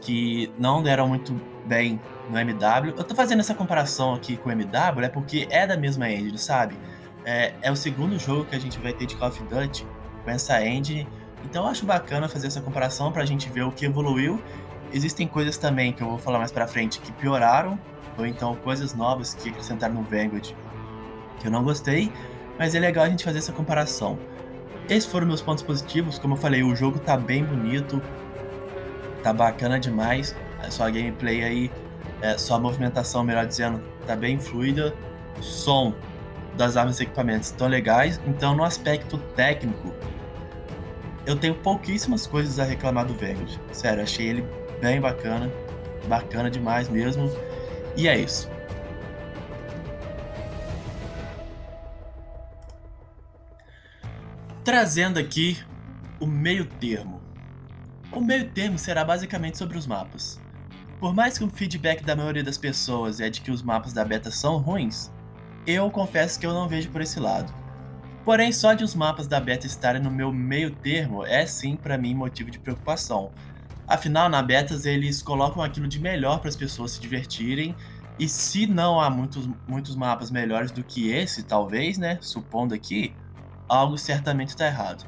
que 0.00 0.52
não 0.58 0.82
deram 0.82 1.08
muito 1.08 1.38
bem 1.66 2.00
no 2.30 2.38
MW. 2.38 2.94
Eu 2.96 3.04
tô 3.04 3.14
fazendo 3.14 3.40
essa 3.40 3.54
comparação 3.54 4.14
aqui 4.14 4.36
com 4.36 4.48
o 4.48 4.52
MW 4.52 5.04
é 5.04 5.08
porque 5.08 5.46
é 5.50 5.66
da 5.66 5.76
mesma 5.76 6.10
engine, 6.10 6.38
sabe? 6.38 6.76
É, 7.24 7.52
é 7.60 7.70
o 7.70 7.76
segundo 7.76 8.18
jogo 8.18 8.44
que 8.44 8.56
a 8.56 8.58
gente 8.58 8.78
vai 8.78 8.92
ter 8.92 9.06
de 9.06 9.16
Call 9.16 9.28
of 9.28 9.42
Duty 9.42 9.86
com 10.24 10.30
essa 10.30 10.64
engine. 10.64 11.06
Então 11.44 11.64
eu 11.64 11.70
acho 11.70 11.84
bacana 11.84 12.28
fazer 12.28 12.46
essa 12.46 12.60
comparação 12.60 13.12
pra 13.12 13.24
gente 13.24 13.48
ver 13.50 13.62
o 13.62 13.72
que 13.72 13.84
evoluiu. 13.84 14.42
Existem 14.92 15.26
coisas 15.26 15.58
também 15.58 15.92
que 15.92 16.02
eu 16.02 16.08
vou 16.08 16.18
falar 16.18 16.38
mais 16.38 16.52
pra 16.52 16.66
frente 16.66 17.00
que 17.00 17.12
pioraram, 17.12 17.78
ou 18.16 18.26
então 18.26 18.54
coisas 18.56 18.94
novas 18.94 19.34
que 19.34 19.50
acrescentaram 19.50 19.94
no 19.94 20.02
Vanguard 20.02 20.54
que 21.38 21.46
eu 21.46 21.50
não 21.50 21.62
gostei, 21.62 22.12
mas 22.58 22.74
é 22.74 22.80
legal 22.80 23.04
a 23.04 23.08
gente 23.08 23.24
fazer 23.24 23.38
essa 23.38 23.52
comparação. 23.52 24.18
Esses 24.88 25.10
foram 25.10 25.26
meus 25.26 25.42
pontos 25.42 25.62
positivos, 25.62 26.18
como 26.18 26.34
eu 26.34 26.38
falei, 26.38 26.62
o 26.62 26.74
jogo 26.74 26.98
tá 26.98 27.16
bem 27.16 27.44
bonito, 27.44 28.02
tá 29.22 29.32
bacana 29.32 29.78
demais. 29.78 30.34
A 30.60 30.70
sua 30.70 30.90
gameplay 30.90 31.44
aí, 31.44 31.70
é, 32.22 32.36
sua 32.38 32.58
movimentação, 32.58 33.22
melhor 33.22 33.46
dizendo, 33.46 33.80
tá 34.06 34.16
bem 34.16 34.38
fluida. 34.38 34.94
Som 35.40 35.94
das 36.56 36.76
armas 36.76 36.98
e 36.98 37.04
equipamentos 37.04 37.48
estão 37.48 37.68
legais. 37.68 38.20
Então, 38.26 38.54
no 38.56 38.64
aspecto 38.64 39.18
técnico, 39.36 39.94
eu 41.24 41.36
tenho 41.36 41.54
pouquíssimas 41.54 42.26
coisas 42.26 42.58
a 42.58 42.64
reclamar 42.64 43.04
do 43.04 43.14
Vanguard. 43.14 43.60
Sério, 43.70 44.02
achei 44.02 44.26
ele 44.26 44.44
bem 44.80 45.00
bacana, 45.00 45.52
bacana 46.08 46.50
demais 46.50 46.88
mesmo. 46.88 47.30
E 47.96 48.08
é 48.08 48.18
isso. 48.18 48.50
Trazendo 54.68 55.18
aqui 55.18 55.56
o 56.20 56.26
meio 56.26 56.66
termo. 56.66 57.22
O 58.12 58.20
meio 58.20 58.50
termo 58.50 58.78
será 58.78 59.02
basicamente 59.02 59.56
sobre 59.56 59.78
os 59.78 59.86
mapas. 59.86 60.38
Por 61.00 61.14
mais 61.14 61.38
que 61.38 61.44
o 61.44 61.48
feedback 61.48 62.04
da 62.04 62.14
maioria 62.14 62.44
das 62.44 62.58
pessoas 62.58 63.18
é 63.18 63.30
de 63.30 63.40
que 63.40 63.50
os 63.50 63.62
mapas 63.62 63.94
da 63.94 64.04
beta 64.04 64.30
são 64.30 64.58
ruins, 64.58 65.10
eu 65.66 65.90
confesso 65.90 66.38
que 66.38 66.44
eu 66.44 66.52
não 66.52 66.68
vejo 66.68 66.90
por 66.90 67.00
esse 67.00 67.18
lado. 67.18 67.50
Porém, 68.26 68.52
só 68.52 68.74
de 68.74 68.84
os 68.84 68.94
mapas 68.94 69.26
da 69.26 69.40
beta 69.40 69.66
estarem 69.66 70.02
no 70.02 70.10
meu 70.10 70.30
meio 70.30 70.70
termo 70.70 71.24
é 71.24 71.46
sim 71.46 71.74
para 71.74 71.96
mim 71.96 72.12
motivo 72.12 72.50
de 72.50 72.58
preocupação. 72.58 73.32
Afinal, 73.86 74.28
na 74.28 74.42
betas 74.42 74.84
eles 74.84 75.22
colocam 75.22 75.62
aquilo 75.62 75.88
de 75.88 75.98
melhor 75.98 76.40
para 76.40 76.50
as 76.50 76.56
pessoas 76.56 76.90
se 76.90 77.00
divertirem, 77.00 77.74
e 78.18 78.28
se 78.28 78.66
não 78.66 79.00
há 79.00 79.08
muitos, 79.08 79.48
muitos 79.66 79.96
mapas 79.96 80.30
melhores 80.30 80.70
do 80.70 80.84
que 80.84 81.08
esse, 81.08 81.42
talvez, 81.42 81.96
né? 81.96 82.18
Supondo 82.20 82.74
aqui, 82.74 83.14
algo 83.68 83.98
certamente 83.98 84.48
está 84.50 84.66
errado. 84.66 85.06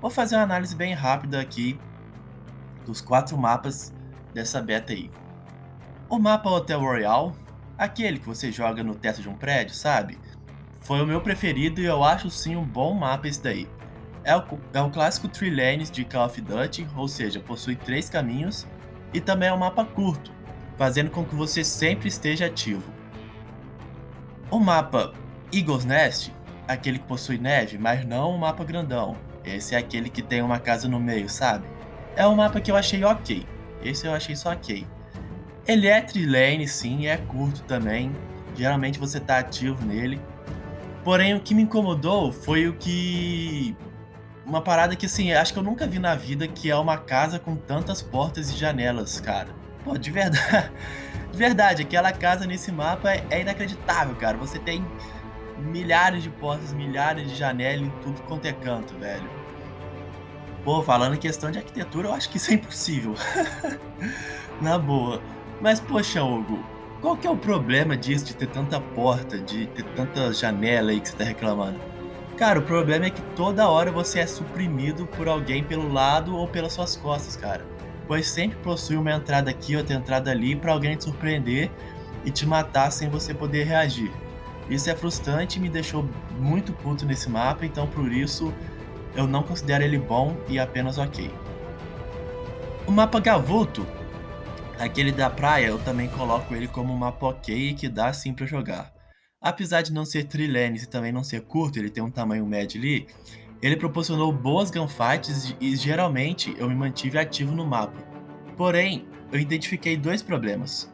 Vou 0.00 0.10
fazer 0.10 0.36
uma 0.36 0.42
análise 0.42 0.74
bem 0.74 0.94
rápida 0.94 1.40
aqui 1.40 1.78
dos 2.84 3.00
quatro 3.00 3.38
mapas 3.38 3.94
dessa 4.34 4.60
beta 4.60 4.92
aí. 4.92 5.10
O 6.08 6.18
mapa 6.18 6.50
Hotel 6.50 6.80
Royal, 6.80 7.34
aquele 7.78 8.18
que 8.18 8.26
você 8.26 8.52
joga 8.52 8.82
no 8.82 8.94
teto 8.94 9.22
de 9.22 9.28
um 9.28 9.34
prédio, 9.34 9.74
sabe? 9.74 10.18
Foi 10.80 11.00
o 11.00 11.06
meu 11.06 11.20
preferido 11.20 11.80
e 11.80 11.84
eu 11.84 12.02
acho 12.02 12.28
sim 12.28 12.56
um 12.56 12.64
bom 12.64 12.92
mapa 12.92 13.28
esse 13.28 13.42
daí. 13.42 13.68
É 14.24 14.36
o, 14.36 14.44
é 14.72 14.80
o 14.80 14.90
clássico 14.90 15.28
Three 15.28 15.50
Lanes 15.50 15.90
de 15.90 16.04
Call 16.04 16.26
of 16.26 16.40
Duty, 16.40 16.86
ou 16.96 17.08
seja, 17.08 17.40
possui 17.40 17.76
três 17.76 18.08
caminhos, 18.08 18.66
e 19.12 19.20
também 19.20 19.48
é 19.48 19.52
um 19.52 19.58
mapa 19.58 19.84
curto, 19.84 20.32
fazendo 20.76 21.10
com 21.10 21.24
que 21.24 21.34
você 21.34 21.64
sempre 21.64 22.08
esteja 22.08 22.46
ativo. 22.46 22.92
O 24.50 24.58
mapa 24.58 25.12
Eagle's 25.52 25.84
Nest 25.84 26.32
aquele 26.72 26.98
que 26.98 27.06
possui 27.06 27.38
neve, 27.38 27.78
mas 27.78 28.04
não 28.04 28.34
um 28.34 28.38
mapa 28.38 28.64
grandão. 28.64 29.16
Esse 29.44 29.74
é 29.74 29.78
aquele 29.78 30.08
que 30.08 30.22
tem 30.22 30.42
uma 30.42 30.58
casa 30.58 30.88
no 30.88 31.00
meio, 31.00 31.28
sabe? 31.28 31.66
É 32.14 32.26
um 32.26 32.34
mapa 32.34 32.60
que 32.60 32.70
eu 32.70 32.76
achei 32.76 33.02
ok. 33.04 33.46
Esse 33.82 34.06
eu 34.06 34.14
achei 34.14 34.36
só 34.36 34.52
ok. 34.52 34.86
Ele 35.66 35.86
é 35.86 36.00
trilane, 36.00 36.66
sim, 36.68 37.06
é 37.06 37.16
curto 37.16 37.62
também. 37.62 38.12
Geralmente 38.54 38.98
você 38.98 39.18
tá 39.18 39.38
ativo 39.38 39.84
nele. 39.84 40.20
Porém, 41.04 41.34
o 41.34 41.40
que 41.40 41.54
me 41.54 41.62
incomodou 41.62 42.32
foi 42.32 42.68
o 42.68 42.74
que. 42.74 43.76
Uma 44.44 44.60
parada 44.60 44.94
que, 44.94 45.06
assim, 45.06 45.32
acho 45.32 45.52
que 45.52 45.58
eu 45.58 45.62
nunca 45.62 45.86
vi 45.86 45.98
na 45.98 46.14
vida 46.14 46.46
que 46.46 46.70
é 46.70 46.76
uma 46.76 46.98
casa 46.98 47.38
com 47.38 47.56
tantas 47.56 48.02
portas 48.02 48.50
e 48.50 48.56
janelas, 48.56 49.20
cara. 49.20 49.48
Pô, 49.84 49.96
de 49.96 50.10
verdade. 50.10 50.70
De 51.32 51.38
verdade, 51.38 51.80
aquela 51.80 52.12
casa 52.12 52.46
nesse 52.46 52.70
mapa 52.70 53.10
é, 53.10 53.24
é 53.30 53.40
inacreditável, 53.40 54.14
cara. 54.16 54.36
Você 54.36 54.58
tem 54.58 54.84
milhares 55.62 56.22
de 56.22 56.30
portas, 56.30 56.72
milhares 56.72 57.30
de 57.30 57.36
janelas 57.36 57.86
em 57.86 57.90
tudo 58.02 58.20
quanto 58.22 58.46
é 58.46 58.52
canto, 58.52 58.94
velho. 58.98 59.28
Pô, 60.64 60.82
falando 60.82 61.14
em 61.14 61.18
questão 61.18 61.50
de 61.50 61.58
arquitetura, 61.58 62.08
eu 62.08 62.14
acho 62.14 62.28
que 62.30 62.36
isso 62.36 62.50
é 62.50 62.54
impossível. 62.54 63.14
Na 64.60 64.78
boa. 64.78 65.20
Mas, 65.60 65.80
poxa, 65.80 66.22
Hugo, 66.22 66.64
qual 67.00 67.16
que 67.16 67.26
é 67.26 67.30
o 67.30 67.36
problema 67.36 67.96
disso, 67.96 68.26
de 68.26 68.36
ter 68.36 68.46
tanta 68.46 68.80
porta, 68.80 69.38
de 69.38 69.66
ter 69.66 69.84
tanta 69.96 70.32
janela 70.32 70.92
aí 70.92 71.00
que 71.00 71.08
você 71.08 71.16
tá 71.16 71.24
reclamando? 71.24 71.80
Cara, 72.36 72.60
o 72.60 72.62
problema 72.62 73.06
é 73.06 73.10
que 73.10 73.22
toda 73.36 73.68
hora 73.68 73.90
você 73.90 74.20
é 74.20 74.26
suprimido 74.26 75.06
por 75.06 75.28
alguém 75.28 75.62
pelo 75.62 75.92
lado 75.92 76.36
ou 76.36 76.46
pelas 76.46 76.72
suas 76.72 76.96
costas, 76.96 77.36
cara. 77.36 77.64
Pois 78.06 78.28
sempre 78.28 78.56
possui 78.58 78.96
uma 78.96 79.12
entrada 79.12 79.50
aqui, 79.50 79.76
outra 79.76 79.94
entrada 79.94 80.30
ali 80.30 80.54
para 80.54 80.72
alguém 80.72 80.96
te 80.96 81.04
surpreender 81.04 81.70
e 82.24 82.30
te 82.30 82.46
matar 82.46 82.90
sem 82.90 83.08
você 83.08 83.34
poder 83.34 83.64
reagir. 83.64 84.10
Isso 84.68 84.88
é 84.90 84.94
frustrante 84.94 85.58
e 85.58 85.62
me 85.62 85.68
deixou 85.68 86.08
muito 86.38 86.72
puto 86.72 87.04
nesse 87.04 87.28
mapa, 87.28 87.66
então 87.66 87.86
por 87.86 88.12
isso 88.12 88.52
eu 89.14 89.26
não 89.26 89.42
considero 89.42 89.84
ele 89.84 89.98
bom 89.98 90.36
e 90.48 90.58
apenas 90.58 90.98
ok. 90.98 91.30
O 92.86 92.90
mapa 92.90 93.20
Gavuto, 93.20 93.86
aquele 94.78 95.12
da 95.12 95.30
praia, 95.30 95.66
eu 95.66 95.78
também 95.78 96.08
coloco 96.08 96.54
ele 96.54 96.66
como 96.66 96.92
um 96.92 96.96
mapa 96.96 97.26
ok 97.26 97.74
que 97.74 97.88
dá 97.88 98.12
sim 98.12 98.32
para 98.32 98.46
jogar. 98.46 98.92
Apesar 99.40 99.82
de 99.82 99.92
não 99.92 100.04
ser 100.04 100.24
trilanes 100.24 100.84
e 100.84 100.88
também 100.88 101.12
não 101.12 101.24
ser 101.24 101.42
curto, 101.42 101.78
ele 101.78 101.90
tem 101.90 102.02
um 102.02 102.10
tamanho 102.10 102.46
médio 102.46 102.80
ali, 102.80 103.06
ele 103.60 103.76
proporcionou 103.76 104.32
boas 104.32 104.70
gunfights 104.70 105.54
e 105.60 105.76
geralmente 105.76 106.54
eu 106.58 106.68
me 106.68 106.74
mantive 106.74 107.18
ativo 107.18 107.54
no 107.54 107.64
mapa. 107.66 107.98
Porém, 108.56 109.06
eu 109.30 109.38
identifiquei 109.38 109.96
dois 109.96 110.22
problemas. 110.22 110.91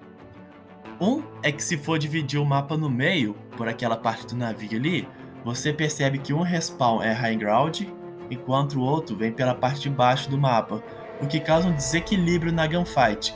Um 1.00 1.22
é 1.42 1.52
que 1.52 1.62
se 1.62 1.76
for 1.76 1.98
dividir 1.98 2.40
o 2.40 2.44
mapa 2.44 2.76
no 2.76 2.90
meio, 2.90 3.34
por 3.56 3.68
aquela 3.68 3.96
parte 3.96 4.26
do 4.26 4.36
navio 4.36 4.76
ali, 4.76 5.08
você 5.44 5.72
percebe 5.72 6.18
que 6.18 6.32
um 6.32 6.42
respawn 6.42 7.00
é 7.02 7.12
high 7.12 7.36
ground, 7.36 7.82
enquanto 8.30 8.74
o 8.74 8.82
outro 8.82 9.16
vem 9.16 9.30
pela 9.30 9.54
parte 9.54 9.82
de 9.82 9.90
baixo 9.90 10.28
do 10.28 10.36
mapa, 10.36 10.82
o 11.20 11.26
que 11.26 11.38
causa 11.38 11.68
um 11.68 11.72
desequilíbrio 11.72 12.52
na 12.52 12.66
gunfight. 12.66 13.34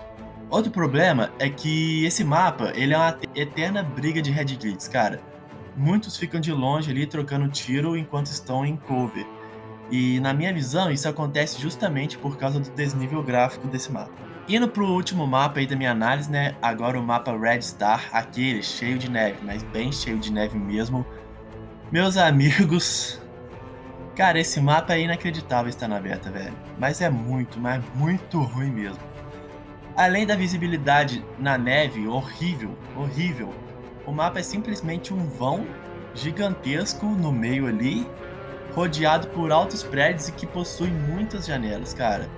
Outro 0.50 0.70
problema 0.70 1.30
é 1.38 1.48
que 1.48 2.04
esse 2.04 2.24
mapa 2.24 2.72
ele 2.74 2.94
é 2.94 2.98
uma 2.98 3.16
eterna 3.34 3.82
briga 3.82 4.20
de 4.20 4.30
red 4.30 4.46
cara. 4.90 5.20
Muitos 5.76 6.16
ficam 6.16 6.40
de 6.40 6.52
longe 6.52 6.90
ali 6.90 7.06
trocando 7.06 7.48
tiro 7.48 7.96
enquanto 7.96 8.26
estão 8.26 8.66
em 8.66 8.76
cover. 8.76 9.26
E 9.90 10.20
na 10.20 10.34
minha 10.34 10.52
visão, 10.52 10.90
isso 10.90 11.08
acontece 11.08 11.60
justamente 11.60 12.18
por 12.18 12.36
causa 12.36 12.60
do 12.60 12.70
desnível 12.70 13.22
gráfico 13.22 13.68
desse 13.68 13.90
mapa. 13.90 14.31
Indo 14.52 14.68
pro 14.68 14.86
último 14.86 15.26
mapa 15.26 15.60
aí 15.60 15.66
da 15.66 15.74
minha 15.74 15.92
análise, 15.92 16.30
né? 16.30 16.54
Agora 16.60 17.00
o 17.00 17.02
mapa 17.02 17.34
Red 17.34 17.62
Star, 17.62 18.10
aquele 18.12 18.62
cheio 18.62 18.98
de 18.98 19.10
neve, 19.10 19.38
mas 19.42 19.62
bem 19.62 19.90
cheio 19.90 20.18
de 20.18 20.30
neve 20.30 20.58
mesmo. 20.58 21.06
Meus 21.90 22.18
amigos, 22.18 23.18
cara, 24.14 24.38
esse 24.38 24.60
mapa 24.60 24.92
é 24.92 25.00
inacreditável 25.00 25.70
estar 25.70 25.88
na 25.88 25.98
beta, 25.98 26.30
velho. 26.30 26.52
Mas 26.78 27.00
é 27.00 27.08
muito, 27.08 27.58
mas 27.58 27.82
muito 27.94 28.42
ruim 28.42 28.70
mesmo. 28.70 28.98
Além 29.96 30.26
da 30.26 30.36
visibilidade 30.36 31.24
na 31.38 31.56
neve 31.56 32.06
horrível, 32.06 32.76
horrível, 32.94 33.54
o 34.04 34.12
mapa 34.12 34.40
é 34.40 34.42
simplesmente 34.42 35.14
um 35.14 35.30
vão 35.30 35.66
gigantesco 36.14 37.06
no 37.06 37.32
meio 37.32 37.68
ali, 37.68 38.06
rodeado 38.74 39.28
por 39.28 39.50
altos 39.50 39.82
prédios 39.82 40.28
e 40.28 40.32
que 40.32 40.46
possui 40.46 40.90
muitas 40.90 41.46
janelas, 41.46 41.94
cara. 41.94 42.28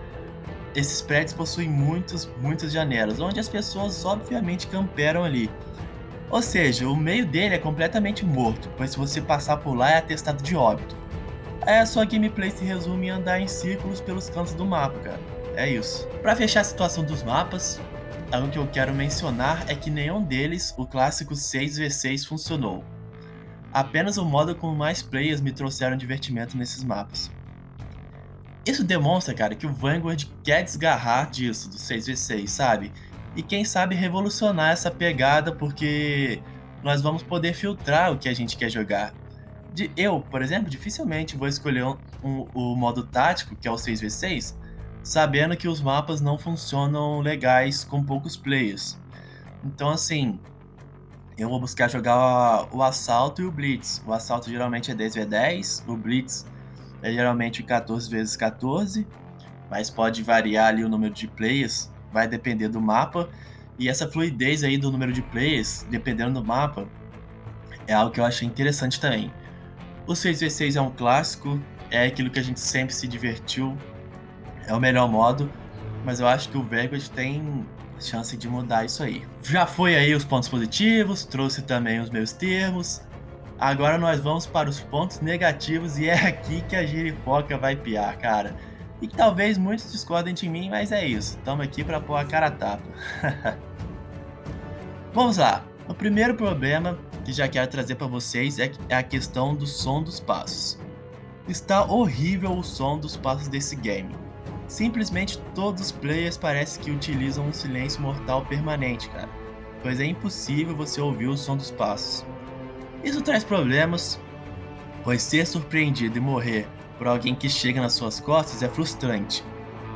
Esses 0.74 1.00
prédios 1.00 1.32
possuem 1.32 1.68
muitas, 1.68 2.28
muitas 2.40 2.72
janelas, 2.72 3.20
onde 3.20 3.38
as 3.38 3.48
pessoas 3.48 4.04
obviamente 4.04 4.66
camperam 4.66 5.24
ali. 5.24 5.50
Ou 6.30 6.42
seja, 6.42 6.88
o 6.88 6.96
meio 6.96 7.24
dele 7.24 7.54
é 7.54 7.58
completamente 7.58 8.24
morto, 8.24 8.68
pois 8.76 8.90
se 8.90 8.98
você 8.98 9.20
passar 9.20 9.58
por 9.58 9.74
lá 9.74 9.90
é 9.90 9.98
atestado 9.98 10.42
de 10.42 10.56
óbito. 10.56 10.96
Aí 11.62 11.78
a 11.78 11.86
sua 11.86 12.04
gameplay 12.04 12.50
se 12.50 12.64
resume 12.64 13.06
em 13.06 13.10
andar 13.10 13.40
em 13.40 13.46
círculos 13.46 14.00
pelos 14.00 14.28
cantos 14.28 14.54
do 14.54 14.64
mapa, 14.64 14.98
cara. 14.98 15.20
É 15.56 15.68
isso. 15.68 16.06
Para 16.20 16.34
fechar 16.34 16.60
a 16.60 16.64
situação 16.64 17.04
dos 17.04 17.22
mapas, 17.22 17.80
algo 18.32 18.48
que 18.48 18.58
eu 18.58 18.66
quero 18.66 18.92
mencionar 18.92 19.64
é 19.68 19.74
que 19.74 19.90
nenhum 19.90 20.22
deles, 20.22 20.74
o 20.76 20.86
clássico 20.86 21.34
6v6, 21.34 22.26
funcionou. 22.26 22.84
Apenas 23.72 24.18
o 24.18 24.24
modo 24.24 24.54
com 24.54 24.74
mais 24.74 25.02
players 25.02 25.40
me 25.40 25.52
trouxeram 25.52 25.96
divertimento 25.96 26.56
nesses 26.56 26.82
mapas. 26.82 27.30
Isso 28.66 28.82
demonstra, 28.82 29.34
cara, 29.34 29.54
que 29.54 29.66
o 29.66 29.72
Vanguard 29.72 30.24
quer 30.42 30.62
desgarrar 30.62 31.30
disso, 31.30 31.68
do 31.68 31.76
6v6, 31.76 32.48
sabe? 32.48 32.92
E 33.36 33.42
quem 33.42 33.64
sabe 33.64 33.94
revolucionar 33.94 34.72
essa 34.72 34.90
pegada, 34.90 35.52
porque 35.52 36.40
nós 36.82 37.02
vamos 37.02 37.22
poder 37.22 37.52
filtrar 37.52 38.12
o 38.12 38.18
que 38.18 38.28
a 38.28 38.34
gente 38.34 38.56
quer 38.56 38.70
jogar. 38.70 39.12
De, 39.72 39.90
eu, 39.96 40.20
por 40.20 40.40
exemplo, 40.40 40.70
dificilmente 40.70 41.36
vou 41.36 41.48
escolher 41.48 41.84
um, 41.84 41.96
um, 42.22 42.46
o 42.54 42.76
modo 42.76 43.02
tático, 43.02 43.54
que 43.56 43.68
é 43.68 43.70
o 43.70 43.74
6v6, 43.74 44.54
sabendo 45.02 45.56
que 45.56 45.68
os 45.68 45.82
mapas 45.82 46.20
não 46.20 46.38
funcionam 46.38 47.20
legais 47.20 47.84
com 47.84 48.02
poucos 48.02 48.36
players. 48.36 48.98
Então, 49.62 49.90
assim, 49.90 50.38
eu 51.36 51.48
vou 51.48 51.60
buscar 51.60 51.90
jogar 51.90 52.68
o 52.72 52.82
assalto 52.82 53.42
e 53.42 53.44
o 53.44 53.50
blitz. 53.50 54.02
O 54.06 54.12
assalto 54.12 54.48
geralmente 54.48 54.90
é 54.90 54.94
10v10, 54.94 55.82
o 55.86 55.96
blitz 55.96 56.46
é 57.04 57.12
geralmente 57.12 57.62
14 57.62 58.10
vezes 58.10 58.34
14, 58.34 59.06
mas 59.70 59.90
pode 59.90 60.22
variar 60.22 60.68
ali 60.68 60.82
o 60.82 60.88
número 60.88 61.12
de 61.12 61.28
players, 61.28 61.90
vai 62.10 62.26
depender 62.26 62.68
do 62.68 62.80
mapa. 62.80 63.28
E 63.78 63.90
essa 63.90 64.10
fluidez 64.10 64.64
aí 64.64 64.78
do 64.78 64.90
número 64.90 65.12
de 65.12 65.20
players, 65.20 65.86
dependendo 65.90 66.40
do 66.40 66.46
mapa, 66.46 66.88
é 67.86 67.92
algo 67.92 68.10
que 68.10 68.18
eu 68.18 68.24
achei 68.24 68.48
interessante 68.48 68.98
também. 68.98 69.30
O 70.06 70.12
6v6 70.12 70.76
é 70.76 70.80
um 70.80 70.90
clássico, 70.90 71.60
é 71.90 72.06
aquilo 72.06 72.30
que 72.30 72.38
a 72.38 72.42
gente 72.42 72.58
sempre 72.58 72.94
se 72.94 73.06
divertiu, 73.06 73.76
é 74.66 74.72
o 74.72 74.80
melhor 74.80 75.06
modo, 75.06 75.52
mas 76.06 76.20
eu 76.20 76.26
acho 76.26 76.48
que 76.48 76.56
o 76.56 76.62
Vanguard 76.62 77.06
tem 77.08 77.66
chance 78.00 78.34
de 78.34 78.48
mudar 78.48 78.86
isso 78.86 79.02
aí. 79.02 79.22
Já 79.42 79.66
foi 79.66 79.94
aí 79.94 80.14
os 80.14 80.24
pontos 80.24 80.48
positivos, 80.48 81.26
trouxe 81.26 81.60
também 81.60 82.00
os 82.00 82.08
meus 82.08 82.32
termos, 82.32 83.02
Agora 83.58 83.96
nós 83.98 84.20
vamos 84.20 84.46
para 84.46 84.68
os 84.68 84.80
pontos 84.80 85.20
negativos 85.20 85.98
e 85.98 86.08
é 86.08 86.26
aqui 86.26 86.60
que 86.62 86.74
a 86.74 86.84
giripoca 86.84 87.56
vai 87.56 87.76
piar, 87.76 88.16
cara. 88.18 88.56
E 89.00 89.08
talvez 89.08 89.58
muitos 89.58 89.92
discordem 89.92 90.34
de 90.34 90.48
mim, 90.48 90.70
mas 90.70 90.90
é 90.90 91.06
isso. 91.06 91.36
Estamos 91.36 91.64
aqui 91.64 91.84
para 91.84 92.00
pôr 92.00 92.16
a 92.16 92.24
cara 92.24 92.46
a 92.46 92.50
tapa. 92.50 92.82
Vamos 95.12 95.36
lá. 95.36 95.64
O 95.86 95.94
primeiro 95.94 96.34
problema 96.34 96.98
que 97.24 97.32
já 97.32 97.46
quero 97.46 97.70
trazer 97.70 97.94
para 97.94 98.06
vocês 98.06 98.58
é, 98.58 98.72
é 98.88 98.96
a 98.96 99.02
questão 99.02 99.54
do 99.54 99.66
som 99.66 100.02
dos 100.02 100.20
passos. 100.20 100.78
Está 101.46 101.84
horrível 101.84 102.56
o 102.56 102.64
som 102.64 102.98
dos 102.98 103.16
passos 103.16 103.48
desse 103.48 103.76
game. 103.76 104.14
Simplesmente 104.66 105.38
todos 105.54 105.82
os 105.82 105.92
players 105.92 106.38
parecem 106.38 106.82
que 106.82 106.90
utilizam 106.90 107.46
um 107.46 107.52
silêncio 107.52 108.00
mortal 108.00 108.44
permanente, 108.46 109.08
cara. 109.10 109.28
Pois 109.82 110.00
é 110.00 110.06
impossível 110.06 110.74
você 110.74 111.00
ouvir 111.00 111.28
o 111.28 111.36
som 111.36 111.56
dos 111.56 111.70
passos. 111.70 112.24
Isso 113.04 113.20
traz 113.20 113.44
problemas, 113.44 114.18
pois 115.02 115.22
ser 115.22 115.46
surpreendido 115.46 116.16
e 116.16 116.20
morrer 116.20 116.66
por 116.96 117.06
alguém 117.06 117.34
que 117.34 117.50
chega 117.50 117.80
nas 117.80 117.92
suas 117.92 118.18
costas 118.18 118.62
é 118.62 118.68
frustrante. 118.68 119.44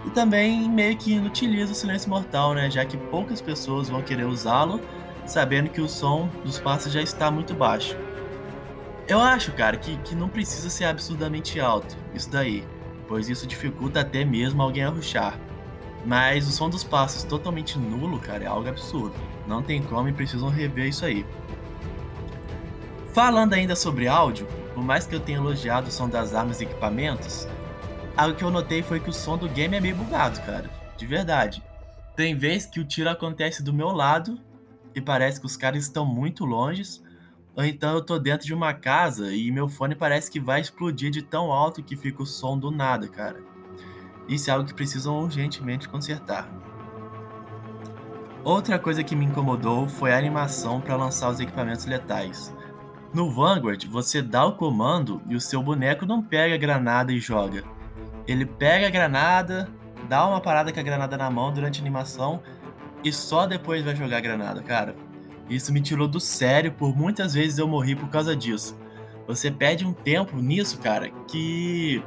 E 0.05 0.11
também 0.11 0.69
meio 0.69 0.97
que 0.97 1.15
inutiliza 1.15 1.73
o 1.73 1.75
silêncio 1.75 2.11
mortal, 2.11 2.55
né? 2.55 2.71
Já 2.71 2.85
que 2.85 2.97
poucas 2.97 3.41
pessoas 3.41 3.89
vão 3.89 4.03
querer 4.03 4.27
usá-lo, 4.27 4.81
sabendo 5.27 5.71
que 5.71 5.81
o 5.81 5.89
som 5.89 6.29
dos 6.45 6.59
passos 6.59 6.93
já 6.93 7.01
está 7.01 7.31
muito 7.31 7.55
baixo. 7.55 7.97
Eu 9.09 9.21
acho, 9.21 9.53
cara, 9.53 9.79
que, 9.79 9.97
que 9.99 10.15
não 10.15 10.29
precisa 10.29 10.69
ser 10.69 10.85
absurdamente 10.85 11.59
alto, 11.59 11.97
isso 12.15 12.31
daí, 12.31 12.63
pois 13.07 13.31
isso 13.31 13.47
dificulta 13.47 14.01
até 14.01 14.23
mesmo 14.23 14.61
alguém 14.63 14.85
a 14.85 14.91
ruxar. 14.91 15.39
Mas 16.05 16.47
o 16.47 16.53
som 16.53 16.69
dos 16.69 16.85
passos 16.85 17.25
totalmente 17.25 17.79
nulo, 17.79 18.19
cara, 18.19 18.45
é 18.45 18.47
algo 18.47 18.69
absurdo. 18.69 19.15
Não 19.47 19.63
tem 19.63 19.83
como 19.83 20.11
e 20.11 20.13
precisam 20.13 20.51
rever 20.51 20.89
isso 20.89 21.07
aí. 21.07 21.25
Falando 23.19 23.55
ainda 23.55 23.75
sobre 23.75 24.07
áudio, 24.07 24.47
por 24.73 24.81
mais 24.81 25.05
que 25.05 25.13
eu 25.13 25.19
tenha 25.19 25.39
elogiado 25.39 25.89
o 25.89 25.91
som 25.91 26.09
das 26.09 26.37
armas 26.37 26.61
e 26.61 26.63
equipamentos, 26.63 27.49
algo 28.17 28.37
que 28.37 28.45
eu 28.45 28.49
notei 28.49 28.81
foi 28.81 29.01
que 29.01 29.11
o 29.11 29.13
som 29.13 29.37
do 29.37 29.49
game 29.49 29.77
é 29.77 29.81
meio 29.81 29.97
bugado, 29.97 30.41
cara. 30.43 30.71
De 30.97 31.05
verdade. 31.05 31.61
Tem 32.15 32.37
vez 32.37 32.65
que 32.65 32.79
o 32.79 32.85
tiro 32.85 33.11
acontece 33.11 33.61
do 33.61 33.75
meu 33.75 33.89
lado 33.89 34.41
e 34.95 35.01
parece 35.01 35.41
que 35.41 35.47
os 35.47 35.57
caras 35.57 35.83
estão 35.83 36.07
muito 36.07 36.45
longe, 36.45 36.85
ou 37.57 37.65
então 37.65 37.93
eu 37.93 38.07
tô 38.07 38.21
dentro 38.21 38.47
de 38.47 38.55
uma 38.55 38.73
casa 38.73 39.35
e 39.35 39.51
meu 39.51 39.69
fone 39.69 39.97
parece 39.97 40.31
que 40.31 40.39
vai 40.39 40.61
explodir 40.61 41.11
de 41.11 41.21
tão 41.21 41.51
alto 41.51 41.83
que 41.83 41.97
fica 41.97 42.23
o 42.23 42.27
som 42.27 42.57
do 42.57 42.71
nada, 42.71 43.09
cara. 43.09 43.43
Isso 44.29 44.49
é 44.49 44.53
algo 44.53 44.65
que 44.65 44.75
precisam 44.75 45.19
urgentemente 45.19 45.89
consertar. 45.89 46.49
Outra 48.45 48.79
coisa 48.79 49.03
que 49.03 49.17
me 49.17 49.25
incomodou 49.25 49.89
foi 49.89 50.13
a 50.13 50.19
animação 50.19 50.81
para 50.81 50.95
lançar 50.95 51.31
os 51.31 51.41
equipamentos 51.41 51.85
letais. 51.85 52.57
No 53.13 53.31
Vanguard, 53.31 53.85
você 53.87 54.21
dá 54.21 54.45
o 54.45 54.53
comando 54.53 55.23
e 55.27 55.35
o 55.35 55.41
seu 55.41 55.63
boneco 55.63 56.05
não 56.05 56.23
pega 56.23 56.55
a 56.55 56.59
granada 56.59 57.13
e 57.13 57.19
joga. 57.19 57.65
Ele 58.27 58.45
pega 58.45 58.87
a 58.87 58.91
granada, 58.91 59.69
dá 60.09 60.27
uma 60.27 60.41
parada 60.41 60.73
com 60.73 60.79
a 60.79 60.83
granada 60.83 61.17
na 61.17 61.31
mão 61.31 61.53
durante 61.53 61.81
a 61.81 61.83
animação 61.83 62.43
e 63.03 63.13
só 63.13 63.47
depois 63.47 63.85
vai 63.85 63.97
jogar 63.97 64.19
a 64.19 64.21
granada, 64.21 64.63
cara. 64.63 64.95
Isso 65.49 65.73
me 65.73 65.81
tirou 65.81 66.07
do 66.07 66.21
sério, 66.21 66.73
por 66.73 66.95
muitas 66.95 67.33
vezes 67.33 67.59
eu 67.59 67.67
morri 67.67 67.97
por 67.97 68.11
causa 68.11 68.37
disso. 68.37 68.79
Você 69.27 69.51
perde 69.51 69.87
um 69.87 69.93
tempo 69.93 70.37
nisso, 70.37 70.79
cara, 70.79 71.11
que 71.27 72.03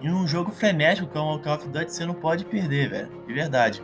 em 0.00 0.10
um 0.10 0.26
jogo 0.26 0.52
frenético 0.52 1.08
como 1.08 1.34
o 1.34 1.38
Call 1.40 1.56
of 1.56 1.68
Duty 1.68 1.92
você 1.92 2.06
não 2.06 2.14
pode 2.14 2.44
perder, 2.44 2.90
velho. 2.90 3.10
De 3.26 3.32
verdade. 3.32 3.82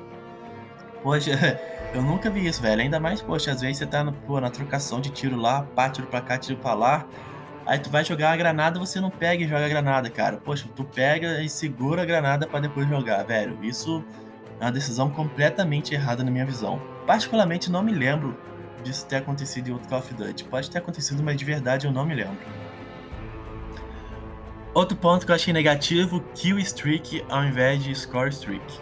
Poxa, 1.02 1.32
Eu 1.94 2.00
nunca 2.00 2.31
vi 2.31 2.46
isso, 2.46 2.62
velho. 2.62 2.81
Ainda 2.81 2.98
mais, 2.98 3.20
poxa, 3.20 3.50
às 3.50 3.61
vezes 3.61 3.78
você 3.78 3.87
tá 3.87 4.02
no, 4.02 4.12
pô, 4.12 4.40
na 4.40 4.48
trocação 4.48 5.00
de 5.00 5.11
tiro 5.11 5.37
lá, 5.37 5.62
pá, 5.62 5.90
tiro 5.90 6.07
pra 6.07 6.22
cá, 6.22 6.38
tiro 6.38 6.57
pra 6.57 6.72
lá. 6.72 7.07
Aí 7.66 7.78
tu 7.78 7.90
vai 7.90 8.02
jogar 8.05 8.33
a 8.33 8.37
granada, 8.37 8.78
você 8.78 8.98
não 8.98 9.11
pega 9.11 9.44
e 9.44 9.46
joga 9.46 9.66
a 9.66 9.68
granada, 9.68 10.09
cara. 10.09 10.38
Poxa, 10.38 10.66
tu 10.74 10.85
pega 10.85 11.42
e 11.42 11.48
segura 11.48 12.02
a 12.02 12.05
granada 12.05 12.46
para 12.46 12.61
depois 12.61 12.88
jogar, 12.88 13.22
velho. 13.24 13.62
Isso 13.62 14.02
é 14.59 14.64
uma 14.64 14.72
decisão 14.72 15.11
completamente 15.11 15.94
errada 15.94 16.24
na 16.24 16.31
minha 16.31 16.46
visão. 16.46 16.81
Particularmente 17.07 17.70
não 17.70 17.83
me 17.83 17.92
lembro 17.92 18.37
disso 18.83 19.07
ter 19.07 19.16
acontecido 19.16 19.68
em 19.68 19.72
outro 19.72 19.88
Call 19.88 19.98
of 19.98 20.14
Duty. 20.14 20.44
Pode 20.44 20.70
ter 20.70 20.78
acontecido, 20.78 21.22
mas 21.22 21.37
de 21.37 21.44
verdade 21.44 21.87
eu 21.87 21.92
não 21.92 22.07
me 22.07 22.14
lembro. 22.14 22.38
Outro 24.74 24.96
ponto 24.96 25.26
que 25.26 25.31
eu 25.31 25.37
achei 25.37 25.52
negativo, 25.52 26.20
kill 26.35 26.59
streak 26.59 27.22
ao 27.28 27.44
invés 27.44 27.85
de 27.85 27.94
score 27.94 28.31
streak. 28.31 28.81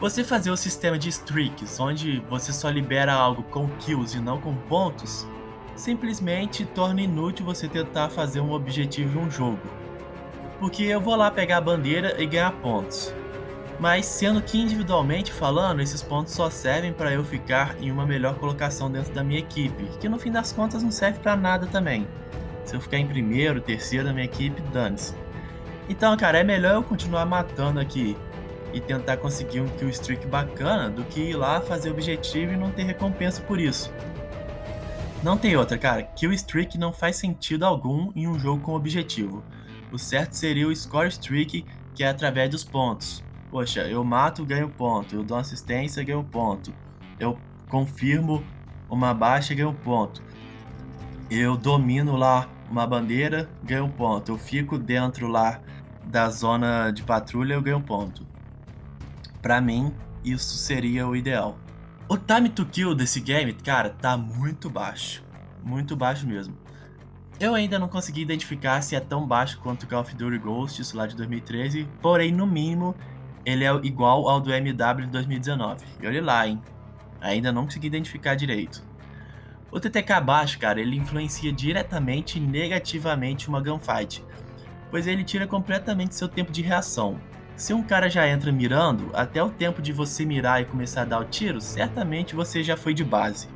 Você 0.00 0.24
fazer 0.24 0.50
o 0.50 0.56
sistema 0.56 0.98
de 0.98 1.10
streaks, 1.10 1.78
onde 1.78 2.20
você 2.26 2.54
só 2.54 2.70
libera 2.70 3.12
algo 3.12 3.42
com 3.42 3.68
kills 3.80 4.16
e 4.16 4.20
não 4.20 4.40
com 4.40 4.54
pontos, 4.54 5.28
simplesmente 5.76 6.64
torna 6.64 7.02
inútil 7.02 7.44
você 7.44 7.68
tentar 7.68 8.08
fazer 8.08 8.40
um 8.40 8.52
objetivo 8.52 9.18
em 9.18 9.26
um 9.26 9.30
jogo. 9.30 9.60
Porque 10.58 10.84
eu 10.84 11.02
vou 11.02 11.14
lá 11.14 11.30
pegar 11.30 11.58
a 11.58 11.60
bandeira 11.60 12.16
e 12.18 12.24
ganhar 12.24 12.50
pontos. 12.62 13.12
Mas 13.78 14.06
sendo 14.06 14.40
que 14.40 14.58
individualmente 14.58 15.34
falando, 15.34 15.82
esses 15.82 16.02
pontos 16.02 16.32
só 16.32 16.48
servem 16.48 16.94
para 16.94 17.12
eu 17.12 17.22
ficar 17.22 17.76
em 17.78 17.90
uma 17.90 18.06
melhor 18.06 18.36
colocação 18.36 18.90
dentro 18.90 19.12
da 19.12 19.22
minha 19.22 19.40
equipe, 19.40 19.84
que 20.00 20.08
no 20.08 20.18
fim 20.18 20.32
das 20.32 20.50
contas 20.50 20.82
não 20.82 20.90
serve 20.90 21.18
para 21.18 21.36
nada 21.36 21.66
também. 21.66 22.08
Se 22.64 22.74
eu 22.74 22.80
ficar 22.80 22.96
em 22.96 23.06
primeiro, 23.06 23.60
terceiro 23.60 24.06
da 24.06 24.14
minha 24.14 24.24
equipe, 24.24 24.62
dane-se. 24.72 25.14
Então, 25.90 26.16
cara, 26.16 26.38
é 26.38 26.44
melhor 26.44 26.76
eu 26.76 26.82
continuar 26.82 27.26
matando 27.26 27.78
aqui 27.78 28.16
e 28.72 28.80
tentar 28.80 29.16
conseguir 29.16 29.60
um 29.60 29.68
kill 29.68 29.88
streak 29.90 30.26
bacana 30.26 30.88
do 30.88 31.04
que 31.04 31.20
ir 31.20 31.36
lá 31.36 31.60
fazer 31.60 31.90
objetivo 31.90 32.52
e 32.52 32.56
não 32.56 32.70
ter 32.70 32.84
recompensa 32.84 33.42
por 33.42 33.60
isso. 33.60 33.92
Não 35.22 35.36
tem 35.36 35.56
outra, 35.56 35.76
cara. 35.76 36.02
Kill 36.02 36.32
streak 36.32 36.78
não 36.78 36.92
faz 36.92 37.16
sentido 37.16 37.64
algum 37.64 38.10
em 38.16 38.26
um 38.26 38.38
jogo 38.38 38.62
com 38.62 38.74
objetivo. 38.74 39.44
O 39.92 39.98
certo 39.98 40.32
seria 40.32 40.66
o 40.66 40.74
score 40.74 41.08
streak, 41.08 41.64
que 41.94 42.02
é 42.02 42.08
através 42.08 42.48
dos 42.50 42.64
pontos. 42.64 43.22
Poxa, 43.50 43.80
eu 43.82 44.02
mato, 44.04 44.46
ganho 44.46 44.68
ponto. 44.70 45.14
Eu 45.14 45.22
dou 45.22 45.36
assistência, 45.36 46.02
ganho 46.04 46.24
ponto. 46.24 46.72
Eu 47.18 47.36
confirmo 47.68 48.42
uma 48.88 49.12
baixa, 49.12 49.54
ganho 49.54 49.74
ponto. 49.74 50.22
Eu 51.30 51.56
domino 51.56 52.16
lá 52.16 52.48
uma 52.70 52.86
bandeira, 52.86 53.48
ganho 53.62 53.88
ponto. 53.88 54.32
Eu 54.32 54.38
fico 54.38 54.78
dentro 54.78 55.26
lá 55.26 55.60
da 56.04 56.30
zona 56.30 56.90
de 56.90 57.02
patrulha, 57.02 57.54
eu 57.54 57.62
ganho 57.62 57.80
ponto. 57.80 58.29
Para 59.40 59.60
mim, 59.60 59.94
isso 60.24 60.56
seria 60.56 61.06
o 61.06 61.16
ideal. 61.16 61.58
O 62.08 62.16
time 62.16 62.48
to 62.48 62.66
kill 62.66 62.94
desse 62.94 63.20
game, 63.20 63.52
cara, 63.52 63.90
tá 63.90 64.16
muito 64.16 64.68
baixo. 64.68 65.22
Muito 65.62 65.96
baixo 65.96 66.26
mesmo. 66.26 66.56
Eu 67.38 67.54
ainda 67.54 67.78
não 67.78 67.88
consegui 67.88 68.20
identificar 68.20 68.82
se 68.82 68.94
é 68.94 69.00
tão 69.00 69.26
baixo 69.26 69.58
quanto 69.60 69.86
Call 69.86 70.00
of 70.00 70.14
Duty 70.14 70.38
Ghosts 70.38 70.92
lá 70.92 71.06
de 71.06 71.16
2013, 71.16 71.88
porém, 72.02 72.30
no 72.32 72.46
mínimo, 72.46 72.94
ele 73.46 73.64
é 73.64 73.72
igual 73.82 74.28
ao 74.28 74.40
do 74.40 74.52
MW 74.52 75.06
de 75.06 75.12
2019. 75.12 75.86
E 76.02 76.06
olha 76.06 76.22
lá, 76.22 76.46
hein? 76.46 76.60
Ainda 77.20 77.50
não 77.50 77.64
consegui 77.64 77.86
identificar 77.86 78.34
direito. 78.34 78.82
O 79.72 79.78
TTK 79.78 80.20
baixo, 80.22 80.58
cara, 80.58 80.80
ele 80.80 80.96
influencia 80.96 81.52
diretamente 81.52 82.38
e 82.38 82.40
negativamente 82.40 83.48
uma 83.48 83.62
gunfight, 83.62 84.22
pois 84.90 85.06
ele 85.06 85.22
tira 85.22 85.46
completamente 85.46 86.16
seu 86.16 86.28
tempo 86.28 86.50
de 86.50 86.60
reação. 86.60 87.18
Se 87.60 87.74
um 87.74 87.82
cara 87.82 88.08
já 88.08 88.26
entra 88.26 88.50
mirando, 88.50 89.10
até 89.12 89.42
o 89.42 89.50
tempo 89.50 89.82
de 89.82 89.92
você 89.92 90.24
mirar 90.24 90.62
e 90.62 90.64
começar 90.64 91.02
a 91.02 91.04
dar 91.04 91.20
o 91.20 91.26
tiro, 91.26 91.60
certamente 91.60 92.34
você 92.34 92.62
já 92.62 92.74
foi 92.74 92.94
de 92.94 93.04
base. 93.04 93.48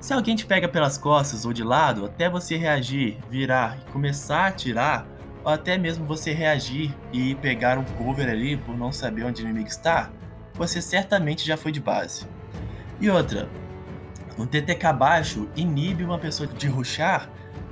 Se 0.00 0.12
alguém 0.12 0.34
te 0.34 0.44
pega 0.44 0.68
pelas 0.68 0.98
costas 0.98 1.46
ou 1.46 1.52
de 1.52 1.62
lado, 1.62 2.06
até 2.06 2.28
você 2.28 2.56
reagir, 2.56 3.16
virar 3.30 3.78
e 3.78 3.92
começar 3.92 4.38
a 4.38 4.46
atirar, 4.48 5.06
ou 5.44 5.52
até 5.52 5.78
mesmo 5.78 6.04
você 6.04 6.32
reagir 6.32 6.92
e 7.12 7.36
pegar 7.36 7.78
um 7.78 7.84
cover 7.84 8.28
ali 8.28 8.56
por 8.56 8.76
não 8.76 8.90
saber 8.90 9.22
onde 9.22 9.42
o 9.42 9.44
inimigo 9.44 9.68
está, 9.68 10.10
você 10.54 10.82
certamente 10.82 11.46
já 11.46 11.56
foi 11.56 11.70
de 11.70 11.78
base. 11.78 12.26
E 13.00 13.08
outra, 13.08 13.48
um 14.36 14.44
TTK 14.44 14.92
baixo 14.92 15.48
inibe 15.54 16.02
uma 16.02 16.18
pessoa 16.18 16.48
de 16.48 16.66
ruxar 16.66 17.30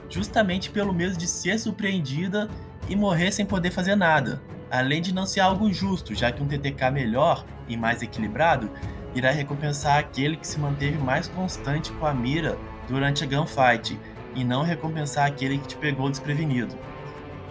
justamente 0.09 0.71
pelo 0.71 0.95
medo 0.95 1.17
de 1.17 1.27
ser 1.27 1.59
surpreendida 1.59 2.49
e 2.89 2.95
morrer 2.95 3.33
sem 3.33 3.45
poder 3.45 3.73
fazer 3.73 3.97
nada, 3.97 4.41
além 4.73 5.03
de 5.03 5.13
não 5.13 5.27
ser 5.27 5.41
algo 5.41 5.71
justo, 5.71 6.15
já 6.15 6.33
que 6.33 6.43
um 6.43 6.49
TTK 6.49 6.91
melhor 6.91 7.45
e 7.69 7.77
mais 7.77 8.01
equilibrado 8.01 8.71
irá 9.15 9.31
recompensar 9.31 9.99
aquele 9.99 10.35
que 10.35 10.49
se 10.49 10.59
manteve 10.59 10.97
mais 10.97 11.29
constante 11.29 11.93
com 11.93 12.07
a 12.07 12.15
mira 12.15 12.57
durante 12.89 13.23
a 13.23 13.27
gunfight, 13.27 14.01
e 14.35 14.43
não 14.43 14.63
recompensar 14.63 15.27
aquele 15.27 15.59
que 15.59 15.69
te 15.69 15.77
pegou 15.77 16.09
desprevenido. 16.09 16.75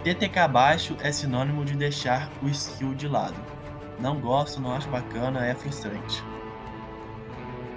TTK 0.02 0.48
baixo 0.50 0.96
é 1.00 1.12
sinônimo 1.12 1.64
de 1.64 1.76
deixar 1.76 2.28
o 2.42 2.48
skill 2.48 2.92
de 2.92 3.06
lado. 3.06 3.36
Não 4.00 4.18
gosto, 4.18 4.60
não 4.60 4.74
acho 4.74 4.88
bacana, 4.88 5.46
é 5.46 5.54
frustrante. 5.54 6.24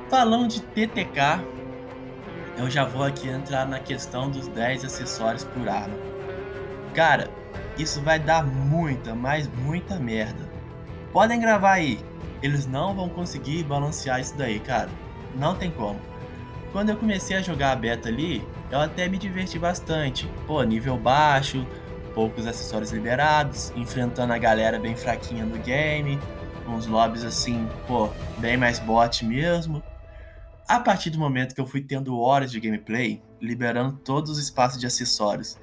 Falando 0.10 0.47
de 0.47 0.60
TTK, 0.60 1.39
eu 2.58 2.67
já 2.67 2.84
vou 2.84 3.03
aqui 3.03 3.27
entrar 3.27 3.67
na 3.67 3.79
questão 3.79 4.31
dos 4.31 4.47
10 4.47 4.86
acessórios 4.86 5.43
por 5.43 5.69
arma. 5.69 5.95
Cara, 6.95 7.29
isso 7.78 8.02
vai 8.02 8.20
dar 8.20 8.46
muita, 8.46 9.14
mas 9.14 9.48
muita 9.48 10.00
merda. 10.00 10.50
Podem 11.12 11.40
gravar 11.40 11.74
aí, 11.74 12.00
eles 12.42 12.66
não 12.66 12.96
vão 12.96 13.10
conseguir 13.10 13.64
balancear 13.64 14.20
isso 14.20 14.38
daí, 14.38 14.60
cara. 14.60 14.90
Não 15.36 15.56
tem 15.56 15.72
como. 15.72 16.00
Quando 16.72 16.90
eu 16.90 16.98
comecei 16.98 17.38
a 17.38 17.42
jogar 17.42 17.72
a 17.72 17.76
beta 17.76 18.10
ali, 18.10 18.46
eu 18.70 18.80
até 18.80 19.08
me 19.08 19.18
diverti 19.18 19.58
bastante. 19.58 20.30
Pô, 20.46 20.62
nível 20.64 20.98
baixo, 20.98 21.66
poucos 22.14 22.46
acessórios 22.46 22.92
liberados, 22.92 23.72
enfrentando 23.76 24.34
a 24.34 24.38
galera 24.38 24.80
bem 24.80 24.96
fraquinha 24.96 25.46
no 25.46 25.58
game, 25.58 26.20
uns 26.68 26.86
lobbies 26.86 27.24
assim, 27.24 27.68
pô, 27.88 28.10
bem 28.38 28.58
mais 28.58 28.80
bot 28.80 29.26
mesmo. 29.26 29.82
A 30.68 30.80
partir 30.80 31.10
do 31.12 31.20
momento 31.20 31.54
que 31.54 31.62
eu 31.62 31.68
fui 31.68 31.82
tendo 31.82 32.20
horas 32.20 32.52
de 32.52 32.60
gameplay, 32.60 33.22
liberando 33.40 33.98
todos 33.98 34.32
os 34.32 34.40
espaços 34.40 34.80
de 34.80 34.88
acessórios 34.88 35.58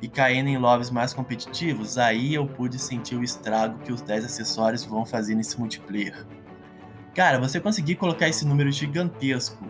e 0.00 0.08
caindo 0.08 0.48
em 0.48 0.56
lobbies 0.56 0.90
mais 0.90 1.12
competitivos, 1.12 1.98
aí 1.98 2.34
eu 2.34 2.46
pude 2.46 2.78
sentir 2.78 3.16
o 3.16 3.24
estrago 3.24 3.78
que 3.80 3.92
os 3.92 4.00
10 4.00 4.26
acessórios 4.26 4.84
vão 4.84 5.04
fazer 5.04 5.34
nesse 5.34 5.58
multiplayer. 5.58 6.26
Cara, 7.14 7.38
você 7.40 7.58
conseguir 7.60 7.96
colocar 7.96 8.28
esse 8.28 8.46
número 8.46 8.70
gigantesco, 8.70 9.64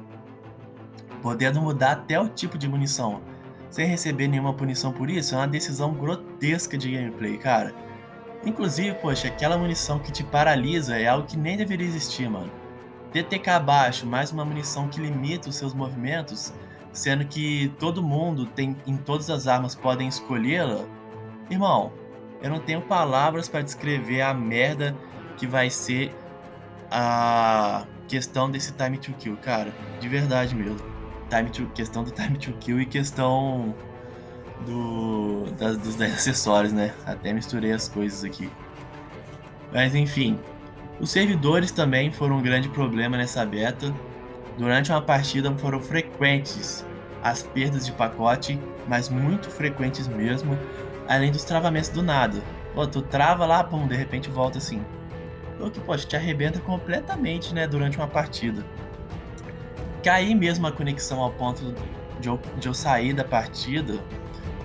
podendo 1.23 1.62
mudar 1.62 1.93
até 1.93 2.21
o 2.21 2.29
tipo 2.29 2.59
de 2.59 2.69
munição, 2.69 3.23
sem 3.71 3.87
receber 3.87 4.29
nenhuma 4.29 4.53
punição 4.53 4.93
por 4.93 5.09
isso, 5.09 5.35
é 5.35 5.38
uma 5.38 5.49
decisão 5.49 5.95
grotesca 5.95 6.77
de 6.77 6.91
gameplay, 6.91 7.38
cara. 7.38 7.75
Inclusive, 8.45 8.95
poxa, 8.97 9.29
aquela 9.29 9.59
munição 9.59 9.99
que 9.99 10.12
te 10.12 10.23
paralisa 10.23 10.97
é 10.97 11.09
algo 11.09 11.27
que 11.27 11.37
nem 11.37 11.57
deveria 11.57 11.87
existir, 11.87 12.29
mano. 12.29 12.51
DTK 13.12 13.59
baixo, 13.64 14.07
mais 14.07 14.31
uma 14.31 14.45
munição 14.45 14.88
que 14.88 15.01
limita 15.01 15.49
os 15.49 15.57
seus 15.57 15.75
movimentos, 15.75 16.53
sendo 16.99 17.25
que 17.25 17.73
todo 17.79 18.03
mundo 18.03 18.45
tem 18.45 18.77
em 18.85 18.97
todas 18.97 19.31
as 19.31 19.47
armas 19.47 19.75
podem 19.75 20.09
escolhê-la, 20.09 20.85
irmão, 21.49 21.93
eu 22.43 22.51
não 22.51 22.59
tenho 22.59 22.83
palavras 22.83 23.49
para 23.49 23.63
descrever 23.63 24.21
a 24.21 24.35
merda 24.35 24.97
que 25.37 25.47
vai 25.47 25.71
ser 25.71 26.13
a 26.91 27.87
questão 28.09 28.51
desse 28.51 28.73
time 28.73 28.99
to 28.99 29.13
kill, 29.13 29.37
cara, 29.37 29.73
de 30.01 30.09
verdade 30.09 30.57
mesmo. 30.57 30.81
Time 31.31 31.49
to, 31.51 31.67
questão 31.73 32.03
do 32.03 32.11
time 32.11 32.37
to 32.37 32.53
kill 32.55 32.81
e 32.81 32.87
questão 32.87 33.75
do, 34.67 35.45
das, 35.57 35.79
dos 35.79 36.01
acessórios, 36.01 36.73
né? 36.73 36.93
Até 37.07 37.33
misturei 37.33 37.71
as 37.71 37.89
coisas 37.89 38.25
aqui. 38.25 38.51
Mas 39.73 39.95
enfim, 39.95 40.37
os 40.99 41.11
servidores 41.11 41.71
também 41.71 42.11
foram 42.11 42.39
um 42.39 42.43
grande 42.43 42.69
problema 42.69 43.17
nessa 43.17 43.47
beta. 43.47 43.95
Durante 44.57 44.91
uma 44.91 45.01
partida 45.01 45.55
foram 45.59 45.81
frequentes 45.81 46.85
as 47.22 47.42
perdas 47.42 47.85
de 47.85 47.92
pacote, 47.92 48.59
mas 48.87 49.09
muito 49.09 49.50
frequentes 49.50 50.07
mesmo, 50.07 50.59
além 51.09 51.33
dos 51.33 51.44
travamentos 51.44 51.88
do 51.90 52.02
nada. 52.02 52.42
Pô, 52.74 52.87
tu 52.87 53.02
trava 53.02 53.46
lá, 53.46 53.64
pum, 53.64 53.87
de 53.87 53.96
repente 53.96 54.31
volta 54.31 54.59
assim. 54.59 54.85
O 55.61 55.70
que, 55.70 55.81
poxa, 55.81 56.07
te 56.07 56.16
arrebenta 56.16 56.61
completamente, 56.61 57.52
né, 57.52 57.66
durante 57.66 57.96
uma 57.96 58.07
partida. 58.07 58.64
Cair 60.02 60.35
mesmo 60.35 60.66
a 60.66 60.72
conexão 60.72 61.20
ao 61.20 61.33
ponto 61.33 61.74
de 62.20 62.28
eu, 62.28 62.40
de 62.59 62.68
eu 62.68 62.74
sair 62.74 63.12
da 63.12 63.24
partida, 63.24 63.98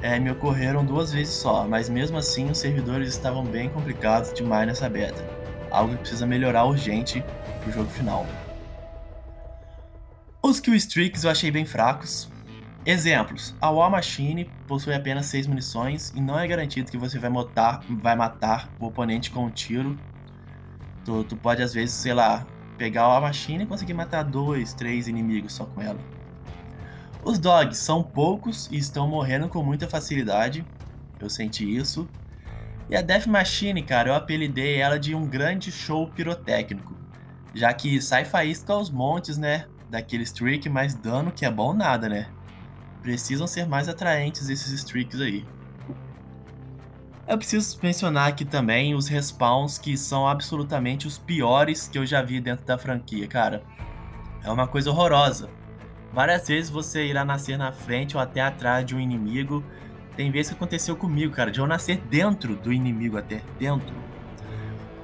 é, 0.01 0.19
me 0.19 0.29
ocorreram 0.29 0.85
duas 0.85 1.11
vezes 1.13 1.33
só, 1.33 1.65
mas 1.65 1.89
mesmo 1.89 2.17
assim 2.17 2.51
os 2.51 2.57
servidores 2.57 3.09
estavam 3.09 3.43
bem 3.43 3.69
complicados 3.69 4.33
demais 4.33 4.67
nessa 4.67 4.87
beta. 4.89 5.25
Algo 5.71 5.93
que 5.93 6.01
precisa 6.01 6.27
melhorar 6.27 6.65
urgente 6.65 7.23
pro 7.63 7.71
jogo 7.71 7.89
final. 7.89 8.27
Os 10.41 10.59
kill 10.59 10.75
streaks 10.75 11.23
eu 11.23 11.31
achei 11.31 11.49
bem 11.49 11.65
fracos. 11.65 12.29
Exemplos: 12.85 13.55
a 13.61 13.69
War 13.69 13.89
Machine 13.89 14.45
possui 14.67 14.93
apenas 14.93 15.27
6 15.27 15.47
munições 15.47 16.11
e 16.15 16.19
não 16.19 16.37
é 16.37 16.45
garantido 16.45 16.91
que 16.91 16.97
você 16.97 17.17
vai 17.17 17.29
matar, 17.29 17.81
vai 17.89 18.15
matar 18.15 18.69
o 18.79 18.87
oponente 18.87 19.31
com 19.31 19.45
um 19.45 19.49
tiro. 19.49 19.97
Tu, 21.05 21.23
tu 21.23 21.37
pode, 21.37 21.61
às 21.61 21.73
vezes, 21.73 21.95
sei 21.95 22.13
lá, 22.13 22.45
pegar 22.77 23.03
a 23.03 23.07
War 23.09 23.21
Machine 23.21 23.63
e 23.63 23.67
conseguir 23.67 23.93
matar 23.93 24.23
dois, 24.23 24.73
três 24.73 25.07
inimigos 25.07 25.53
só 25.53 25.65
com 25.65 25.81
ela. 25.81 25.99
Os 27.23 27.39
dogs 27.39 27.77
são 27.77 28.03
poucos 28.03 28.69
e 28.69 28.77
estão 28.77 29.07
morrendo 29.07 29.47
com 29.47 29.63
muita 29.63 29.87
facilidade. 29.87 30.65
Eu 31.19 31.29
senti 31.29 31.63
isso. 31.63 32.07
E 32.89 32.97
a 32.97 33.01
Death 33.01 33.27
Machine, 33.27 33.81
cara, 33.81 34.09
eu 34.09 34.13
apelidei 34.13 34.75
ela 34.75 34.99
de 34.99 35.15
um 35.15 35.25
grande 35.25 35.71
show 35.71 36.05
pirotécnico. 36.07 36.93
Já 37.53 37.71
que 37.73 38.01
sai 38.01 38.25
faísca 38.25 38.73
aos 38.73 38.89
montes, 38.89 39.37
né? 39.37 39.67
Daquele 39.89 40.23
streak, 40.23 40.67
mas 40.67 40.93
dano 40.93 41.31
que 41.31 41.45
é 41.45 41.51
bom 41.51 41.71
nada, 41.71 42.09
né? 42.09 42.27
Precisam 43.03 43.45
ser 43.45 43.67
mais 43.67 43.89
atraentes 43.89 44.47
esses 44.47 44.71
streaks 44.71 45.19
aí. 45.19 45.45
Eu 47.27 47.37
preciso 47.37 47.77
mencionar 47.83 48.29
aqui 48.29 48.45
também 48.45 48.95
os 48.95 49.09
respawns 49.09 49.77
que 49.77 49.97
são 49.97 50.27
absolutamente 50.27 51.05
os 51.05 51.17
piores 51.17 51.87
que 51.87 51.97
eu 51.97 52.05
já 52.05 52.21
vi 52.21 52.39
dentro 52.39 52.65
da 52.65 52.77
franquia, 52.77 53.27
cara. 53.27 53.61
É 54.41 54.49
uma 54.49 54.67
coisa 54.67 54.89
horrorosa. 54.89 55.49
Várias 56.13 56.47
vezes 56.47 56.69
você 56.69 57.05
irá 57.05 57.25
nascer 57.25 57.57
na 57.57 57.73
frente 57.73 58.15
ou 58.15 58.23
até 58.23 58.39
atrás 58.39 58.85
de 58.85 58.95
um 58.95 58.99
inimigo. 58.99 59.63
Tem 60.15 60.31
vezes 60.31 60.51
que 60.51 60.55
aconteceu 60.55 60.95
comigo, 60.95 61.33
cara, 61.33 61.51
de 61.51 61.59
eu 61.59 61.67
nascer 61.67 61.97
dentro 61.97 62.55
do 62.55 62.71
inimigo 62.71 63.17
até 63.17 63.41
dentro. 63.59 63.95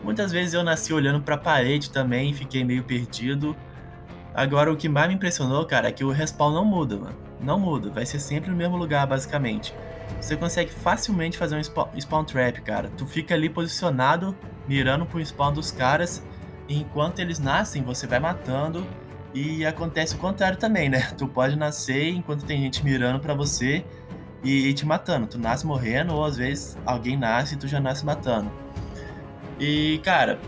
Muitas 0.03 0.31
vezes 0.31 0.53
eu 0.53 0.63
nasci 0.63 0.93
olhando 0.93 1.21
para 1.21 1.35
a 1.35 1.37
parede 1.37 1.89
também 1.89 2.31
e 2.31 2.33
fiquei 2.33 2.63
meio 2.63 2.83
perdido. 2.83 3.57
Agora 4.33 4.71
o 4.71 4.77
que 4.77 4.87
mais 4.87 5.09
me 5.09 5.15
impressionou, 5.15 5.65
cara, 5.65 5.89
é 5.89 5.91
que 5.91 6.03
o 6.03 6.11
respawn 6.11 6.53
não 6.53 6.63
muda, 6.63 6.97
mano 6.97 7.28
não 7.39 7.59
muda, 7.59 7.89
vai 7.89 8.05
ser 8.05 8.19
sempre 8.19 8.49
no 8.49 8.55
mesmo 8.55 8.75
lugar, 8.75 9.05
basicamente. 9.07 9.73
Você 10.19 10.35
consegue 10.35 10.71
facilmente 10.71 11.37
fazer 11.37 11.55
um 11.55 11.99
spawn, 11.99 12.23
trap, 12.25 12.61
cara. 12.61 12.89
Tu 12.97 13.05
fica 13.05 13.33
ali 13.33 13.49
posicionado, 13.49 14.35
mirando 14.67 15.05
pro 15.05 15.23
spawn 15.23 15.53
dos 15.53 15.71
caras, 15.71 16.23
e 16.67 16.77
enquanto 16.77 17.19
eles 17.19 17.39
nascem, 17.39 17.81
você 17.83 18.05
vai 18.05 18.19
matando. 18.19 18.85
E 19.33 19.65
acontece 19.65 20.15
o 20.15 20.17
contrário 20.17 20.57
também, 20.57 20.89
né? 20.89 21.11
Tu 21.17 21.27
pode 21.27 21.55
nascer 21.55 22.09
enquanto 22.09 22.45
tem 22.45 22.59
gente 22.61 22.83
mirando 22.83 23.19
para 23.19 23.33
você 23.33 23.85
e, 24.43 24.73
te 24.73 24.85
matando. 24.85 25.27
Tu 25.27 25.37
nasce 25.37 25.65
morrendo, 25.65 26.13
ou 26.13 26.25
às 26.25 26.37
vezes 26.37 26.77
alguém 26.85 27.15
nasce 27.15 27.55
e 27.55 27.57
tu 27.57 27.67
já 27.67 27.79
nasce 27.79 28.05
matando. 28.05 28.51
E, 29.59 29.99
cara, 30.03 30.39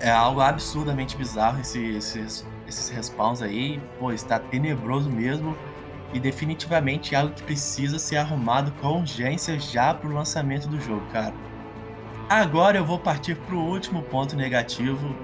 é 0.00 0.10
algo 0.10 0.40
absurdamente 0.40 1.16
bizarro 1.16 1.60
esse, 1.60 1.96
esses, 1.96 2.46
esses 2.68 2.90
respawns 2.90 3.40
aí. 3.40 3.80
Pô, 3.98 4.12
está 4.12 4.38
tenebroso 4.38 5.08
mesmo 5.10 5.56
e 6.12 6.20
definitivamente 6.20 7.14
algo 7.14 7.34
que 7.34 7.42
precisa 7.42 7.98
ser 7.98 8.16
arrumado 8.16 8.72
com 8.80 9.00
urgência 9.00 9.58
já 9.58 9.92
para 9.92 10.08
o 10.08 10.12
lançamento 10.12 10.68
do 10.68 10.80
jogo, 10.80 11.04
cara. 11.12 11.34
Agora 12.28 12.76
eu 12.76 12.84
vou 12.84 12.98
partir 12.98 13.36
para 13.36 13.54
o 13.54 13.64
último 13.64 14.02
ponto 14.02 14.34
negativo 14.34 15.14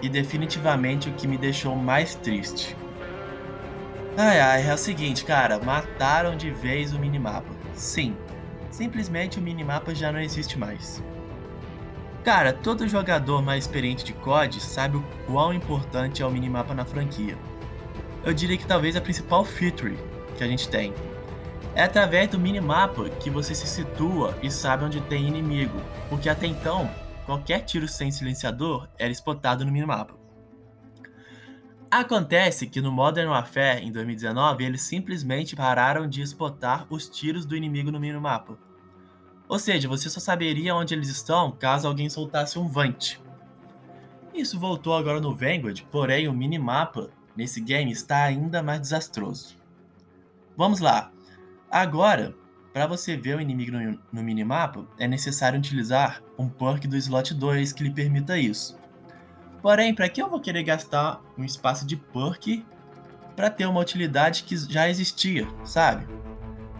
e 0.00 0.08
definitivamente 0.08 1.08
o 1.08 1.12
que 1.12 1.26
me 1.26 1.38
deixou 1.38 1.74
mais 1.74 2.14
triste. 2.14 2.76
Ai 4.16 4.40
ai, 4.40 4.68
é 4.68 4.72
o 4.72 4.78
seguinte, 4.78 5.24
cara, 5.24 5.58
mataram 5.58 6.36
de 6.36 6.50
vez 6.50 6.92
o 6.92 6.98
minimapa. 6.98 7.50
Sim, 7.74 8.16
simplesmente 8.70 9.38
o 9.38 9.42
minimapa 9.42 9.94
já 9.94 10.12
não 10.12 10.20
existe 10.20 10.58
mais. 10.58 11.02
Cara, 12.24 12.52
todo 12.52 12.88
jogador 12.88 13.42
mais 13.42 13.64
experiente 13.64 14.04
de 14.04 14.12
COD 14.12 14.60
sabe 14.60 14.96
o 14.96 15.04
quão 15.26 15.52
importante 15.52 16.22
é 16.22 16.26
o 16.26 16.30
minimapa 16.30 16.74
na 16.74 16.84
franquia. 16.84 17.36
Eu 18.24 18.32
diria 18.32 18.56
que 18.56 18.66
talvez 18.66 18.96
a 18.96 19.00
principal 19.00 19.44
feature 19.44 19.96
que 20.36 20.44
a 20.44 20.48
gente 20.48 20.68
tem. 20.68 20.92
É 21.74 21.82
através 21.82 22.28
do 22.28 22.38
minimapa 22.38 23.08
que 23.10 23.28
você 23.28 23.54
se 23.54 23.66
situa 23.66 24.36
e 24.42 24.50
sabe 24.50 24.84
onde 24.84 25.00
tem 25.02 25.26
inimigo, 25.26 25.78
porque 26.08 26.28
até 26.28 26.46
então, 26.46 26.88
qualquer 27.26 27.60
tiro 27.60 27.86
sem 27.86 28.10
silenciador 28.10 28.88
era 28.98 29.12
spotado 29.12 29.64
no 29.64 29.72
minimapa. 29.72 30.14
Acontece 31.90 32.66
que 32.66 32.80
no 32.80 32.90
Modern 32.90 33.28
Warfare 33.28 33.84
em 33.84 33.92
2019 33.92 34.64
eles 34.64 34.82
simplesmente 34.82 35.54
pararam 35.54 36.08
de 36.08 36.20
spotar 36.22 36.86
os 36.90 37.08
tiros 37.08 37.44
do 37.44 37.56
inimigo 37.56 37.90
no 37.90 38.00
minimapa. 38.00 38.58
Ou 39.48 39.58
seja, 39.58 39.88
você 39.88 40.10
só 40.10 40.18
saberia 40.18 40.74
onde 40.74 40.94
eles 40.94 41.08
estão 41.08 41.52
caso 41.52 41.86
alguém 41.86 42.10
soltasse 42.10 42.58
um 42.58 42.68
Vant. 42.68 43.20
Isso 44.34 44.58
voltou 44.58 44.94
agora 44.94 45.20
no 45.20 45.34
Vanguard, 45.34 45.82
porém 45.90 46.26
o 46.26 46.32
minimapa 46.32 47.10
nesse 47.36 47.60
game 47.60 47.92
está 47.92 48.24
ainda 48.24 48.62
mais 48.62 48.80
desastroso. 48.80 49.56
Vamos 50.56 50.80
lá. 50.80 51.12
Agora, 51.70 52.34
para 52.72 52.86
você 52.86 53.16
ver 53.16 53.36
o 53.36 53.40
inimigo 53.40 53.72
no, 53.72 53.98
no 54.12 54.22
minimapa, 54.22 54.86
é 54.98 55.06
necessário 55.06 55.58
utilizar 55.58 56.22
um 56.38 56.48
perk 56.48 56.86
do 56.86 56.96
slot 56.96 57.34
2 57.34 57.72
que 57.72 57.82
lhe 57.82 57.90
permita 57.90 58.38
isso. 58.38 58.78
Porém, 59.62 59.94
para 59.94 60.08
que 60.08 60.22
eu 60.22 60.28
vou 60.28 60.40
querer 60.40 60.62
gastar 60.62 61.20
um 61.36 61.44
espaço 61.44 61.86
de 61.86 61.96
perk 61.96 62.64
para 63.34 63.50
ter 63.50 63.66
uma 63.66 63.80
utilidade 63.80 64.44
que 64.44 64.56
já 64.56 64.88
existia, 64.88 65.46
sabe? 65.64 66.06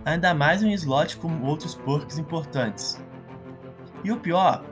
ainda 0.07 0.33
mais 0.33 0.63
um 0.63 0.71
slot 0.71 1.17
com 1.17 1.43
outros 1.43 1.75
perks 1.75 2.17
importantes. 2.17 3.05
E 4.05 4.13
o 4.13 4.21
pior 4.21 4.65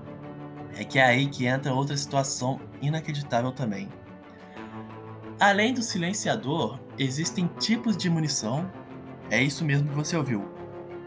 é 0.76 0.84
que 0.84 0.96
é 0.96 1.04
aí 1.04 1.26
que 1.26 1.44
entra 1.44 1.74
outra 1.74 1.96
situação 1.96 2.60
inacreditável 2.80 3.50
também. 3.50 3.88
Além 5.40 5.74
do 5.74 5.82
silenciador, 5.82 6.78
existem 6.96 7.48
tipos 7.58 7.96
de 7.96 8.08
munição, 8.08 8.70
é 9.30 9.42
isso 9.42 9.64
mesmo 9.64 9.88
que 9.88 9.94
você 9.94 10.16
ouviu. 10.16 10.44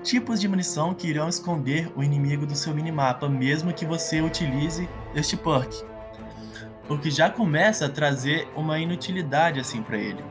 Tipos 0.04 0.40
de 0.40 0.48
munição 0.48 0.94
que 0.94 1.08
irão 1.08 1.28
esconder 1.28 1.92
o 1.96 2.04
inimigo 2.04 2.46
do 2.46 2.56
seu 2.56 2.74
minimapa, 2.74 3.28
mesmo 3.28 3.74
que 3.74 3.86
você 3.86 4.22
utilize 4.22 4.88
este 5.14 5.36
perk. 5.36 5.84
O 6.90 6.98
que 6.98 7.12
já 7.12 7.30
começa 7.30 7.86
a 7.86 7.90
trazer 7.90 8.48
uma 8.56 8.80
inutilidade 8.80 9.60
assim 9.60 9.82
para 9.82 9.98
ele. 9.98 10.24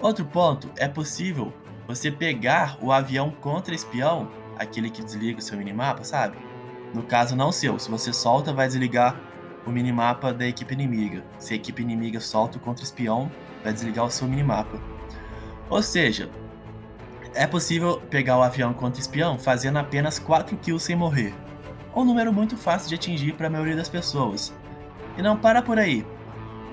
Outro 0.00 0.24
ponto, 0.24 0.70
é 0.76 0.88
possível 0.88 1.52
você 1.86 2.10
pegar 2.10 2.78
o 2.80 2.92
avião 2.92 3.30
contra-espião, 3.30 4.30
aquele 4.58 4.90
que 4.90 5.04
desliga 5.04 5.38
o 5.38 5.42
seu 5.42 5.58
minimapa, 5.58 6.04
sabe? 6.04 6.38
No 6.94 7.02
caso, 7.02 7.36
não 7.36 7.52
seu. 7.52 7.78
Se 7.78 7.90
você 7.90 8.12
solta, 8.12 8.52
vai 8.52 8.66
desligar 8.66 9.20
o 9.66 9.70
minimapa 9.70 10.32
da 10.32 10.46
equipe 10.46 10.72
inimiga. 10.72 11.22
Se 11.38 11.52
a 11.52 11.56
equipe 11.56 11.82
inimiga 11.82 12.20
solta 12.20 12.56
o 12.56 12.60
contra-espião, 12.60 13.30
vai 13.62 13.72
desligar 13.72 14.06
o 14.06 14.10
seu 14.10 14.26
minimapa. 14.26 14.80
Ou 15.68 15.82
seja, 15.82 16.30
é 17.34 17.46
possível 17.46 18.00
pegar 18.10 18.38
o 18.38 18.42
avião 18.42 18.72
contra-espião 18.72 19.38
fazendo 19.38 19.78
apenas 19.78 20.18
4 20.18 20.56
kills 20.58 20.84
sem 20.84 20.96
morrer. 20.96 21.34
Um 21.94 22.04
número 22.04 22.32
muito 22.32 22.56
fácil 22.56 22.88
de 22.88 22.94
atingir 22.94 23.34
para 23.34 23.46
a 23.46 23.50
maioria 23.50 23.76
das 23.76 23.88
pessoas. 23.88 24.54
E 25.16 25.22
não 25.22 25.36
para 25.36 25.62
por 25.62 25.78
aí. 25.78 26.06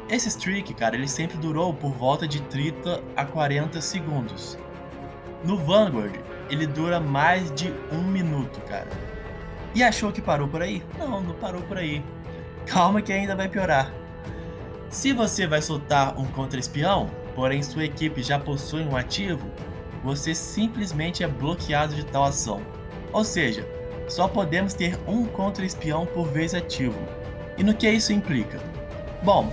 Esse 0.07 0.27
streak, 0.27 0.73
cara, 0.75 0.95
ele 0.95 1.07
sempre 1.07 1.37
durou 1.37 1.73
por 1.73 1.91
volta 1.91 2.27
de 2.27 2.41
30 2.43 3.01
a 3.15 3.25
40 3.25 3.81
segundos. 3.81 4.57
No 5.43 5.57
Vanguard, 5.57 6.15
ele 6.49 6.67
dura 6.67 6.99
mais 6.99 7.51
de 7.51 7.73
um 7.91 8.03
minuto, 8.03 8.61
cara. 8.61 8.89
E 9.73 9.83
achou 9.83 10.11
que 10.11 10.21
parou 10.21 10.47
por 10.47 10.61
aí? 10.61 10.83
Não, 10.97 11.21
não 11.21 11.33
parou 11.35 11.61
por 11.63 11.77
aí. 11.77 12.03
Calma 12.65 13.01
que 13.01 13.11
ainda 13.11 13.35
vai 13.35 13.49
piorar. 13.49 13.91
Se 14.89 15.11
você 15.11 15.45
vai 15.45 15.61
soltar 15.61 16.17
um 16.19 16.25
contra-espião, 16.25 17.09
porém 17.33 17.61
sua 17.61 17.83
equipe 17.83 18.23
já 18.23 18.39
possui 18.39 18.83
um 18.83 18.95
ativo, 18.95 19.51
você 20.05 20.35
simplesmente 20.35 21.23
é 21.23 21.27
bloqueado 21.27 21.95
de 21.95 22.05
tal 22.05 22.25
ação. 22.25 22.61
Ou 23.11 23.23
seja, 23.23 23.67
só 24.07 24.27
podemos 24.27 24.75
ter 24.75 24.99
um 25.07 25.25
contra-espião 25.25 26.05
por 26.05 26.27
vez 26.27 26.53
ativo. 26.53 26.99
E 27.57 27.63
no 27.63 27.73
que 27.73 27.89
isso 27.89 28.13
implica? 28.13 28.59
Bom, 29.23 29.51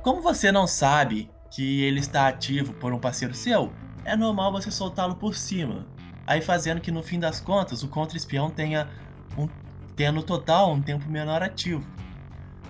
como 0.00 0.22
você 0.22 0.52
não 0.52 0.64
sabe 0.64 1.28
que 1.50 1.82
ele 1.82 1.98
está 1.98 2.28
ativo 2.28 2.72
por 2.74 2.92
um 2.92 3.00
parceiro 3.00 3.34
seu, 3.34 3.72
é 4.04 4.16
normal 4.16 4.52
você 4.52 4.70
soltá-lo 4.70 5.16
por 5.16 5.34
cima, 5.34 5.88
aí 6.24 6.40
fazendo 6.40 6.80
que 6.80 6.92
no 6.92 7.02
fim 7.02 7.18
das 7.18 7.40
contas 7.40 7.82
o 7.82 7.88
contra-espião 7.88 8.48
tenha, 8.48 8.88
um, 9.36 9.48
tenha 9.96 10.12
no 10.12 10.22
total 10.22 10.70
um 10.70 10.80
tempo 10.80 11.10
menor 11.10 11.42
ativo. 11.42 11.84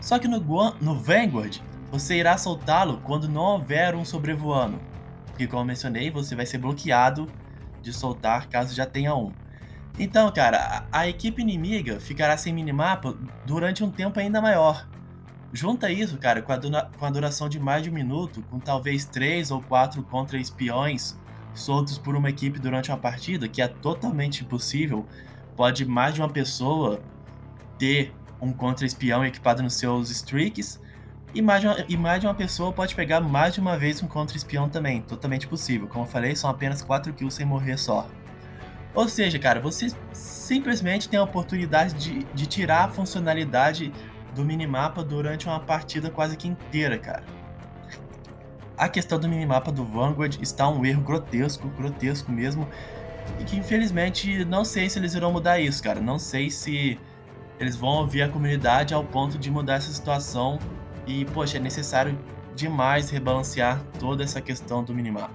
Só 0.01 0.19
que 0.19 0.27
no, 0.27 0.41
no 0.81 0.95
Vanguard, 0.95 1.59
você 1.91 2.17
irá 2.17 2.39
soltá-lo 2.39 3.03
quando 3.05 3.29
não 3.29 3.43
houver 3.43 3.95
um 3.95 4.07
sobrevoando, 4.07 4.81
porque 5.41 5.47
como 5.47 5.63
eu 5.63 5.67
mencionei, 5.67 6.11
você 6.11 6.37
vai 6.37 6.45
ser 6.45 6.59
bloqueado 6.59 7.27
de 7.81 7.95
soltar 7.95 8.47
caso 8.51 8.75
já 8.75 8.85
tenha 8.85 9.15
um. 9.15 9.33
Então, 9.99 10.31
cara, 10.31 10.87
a, 10.93 11.01
a 11.01 11.09
equipe 11.09 11.41
inimiga 11.41 11.99
ficará 11.99 12.37
sem 12.37 12.53
minimapa 12.53 13.17
durante 13.47 13.83
um 13.83 13.91
tempo 13.91 14.21
ainda 14.21 14.43
maior. 14.43 14.87
Junta 15.51 15.91
isso, 15.91 16.19
cara, 16.19 16.43
com 16.43 16.53
a, 16.53 16.59
com 16.59 17.07
a 17.07 17.11
duração 17.11 17.49
de 17.49 17.59
mais 17.59 17.83
de 17.83 17.89
um 17.89 17.93
minuto, 17.95 18.45
com 18.51 18.61
talvez 18.61 19.07
três 19.07 19.51
ou 19.51 19.63
quatro 19.63 20.03
contra-espiões 20.03 21.19
soltos 21.55 21.97
por 21.97 22.15
uma 22.15 22.29
equipe 22.29 22.59
durante 22.59 22.91
uma 22.91 22.99
partida, 22.99 23.49
que 23.49 23.63
é 23.63 23.69
totalmente 23.69 24.45
impossível, 24.45 25.07
pode 25.57 25.87
mais 25.87 26.13
de 26.13 26.21
uma 26.21 26.29
pessoa 26.29 27.01
ter 27.79 28.15
um 28.43 28.53
contra-espião 28.53 29.25
equipado 29.25 29.63
nos 29.63 29.73
seus 29.73 30.11
streaks, 30.11 30.79
e 31.35 31.41
mais, 31.41 31.61
de 31.61 31.67
uma, 31.67 31.85
e 31.89 31.97
mais 31.97 32.21
de 32.21 32.27
uma 32.27 32.35
pessoa 32.35 32.73
pode 32.73 32.95
pegar 32.95 33.21
mais 33.21 33.55
de 33.55 33.61
uma 33.61 33.79
vez 33.79 34.03
um 34.03 34.07
contra-espião 34.07 34.69
também, 34.69 35.03
totalmente 35.03 35.47
possível. 35.47 35.87
Como 35.87 36.05
eu 36.05 36.09
falei, 36.09 36.35
são 36.35 36.51
apenas 36.51 36.83
4 36.83 37.13
kills 37.13 37.37
sem 37.37 37.47
morrer 37.47 37.77
só. 37.77 38.07
Ou 38.95 39.09
seja, 39.09 39.39
cara, 39.39 39.61
você 39.61 39.89
simplesmente 40.13 41.09
tem 41.09 41.19
a 41.19 41.23
oportunidade 41.23 41.95
de, 41.95 42.25
de 42.35 42.47
tirar 42.47 42.85
a 42.85 42.89
funcionalidade 42.89 43.93
do 44.35 44.45
minimapa 44.45 45.05
durante 45.05 45.47
uma 45.47 45.61
partida 45.61 46.11
quase 46.11 46.37
que 46.37 46.49
inteira, 46.49 46.99
cara 46.99 47.23
a 48.81 48.89
questão 48.89 49.21
do 49.21 49.29
minimapa 49.29 49.71
do 49.71 49.85
Vanguard 49.85 50.39
está 50.41 50.67
um 50.67 50.87
erro 50.87 51.03
grotesco, 51.03 51.69
grotesco 51.69 52.33
mesmo, 52.33 52.67
e 53.39 53.45
que 53.45 53.55
infelizmente 53.55 54.43
não 54.47 54.65
sei 54.65 54.89
se 54.89 54.99
eles 54.99 55.13
irão 55.13 55.31
mudar 55.31 55.61
isso, 55.61 55.83
cara. 55.83 56.01
Não 56.01 56.19
sei 56.19 56.51
se 56.51 56.99
eles 57.59 57.77
vão 57.77 57.91
ouvir 57.91 58.23
a 58.23 58.29
comunidade 58.31 58.95
ao 58.95 59.05
ponto 59.05 59.37
de 59.39 59.51
mudar 59.51 59.75
essa 59.75 59.93
situação 59.93 60.59
e, 61.11 61.25
poxa, 61.25 61.57
é 61.57 61.61
necessário 61.61 62.19
demais 62.55 63.11
rebalancear 63.11 63.83
toda 63.99 64.23
essa 64.23 64.41
questão 64.41 64.85
do 64.85 64.95
minimapa. 64.95 65.33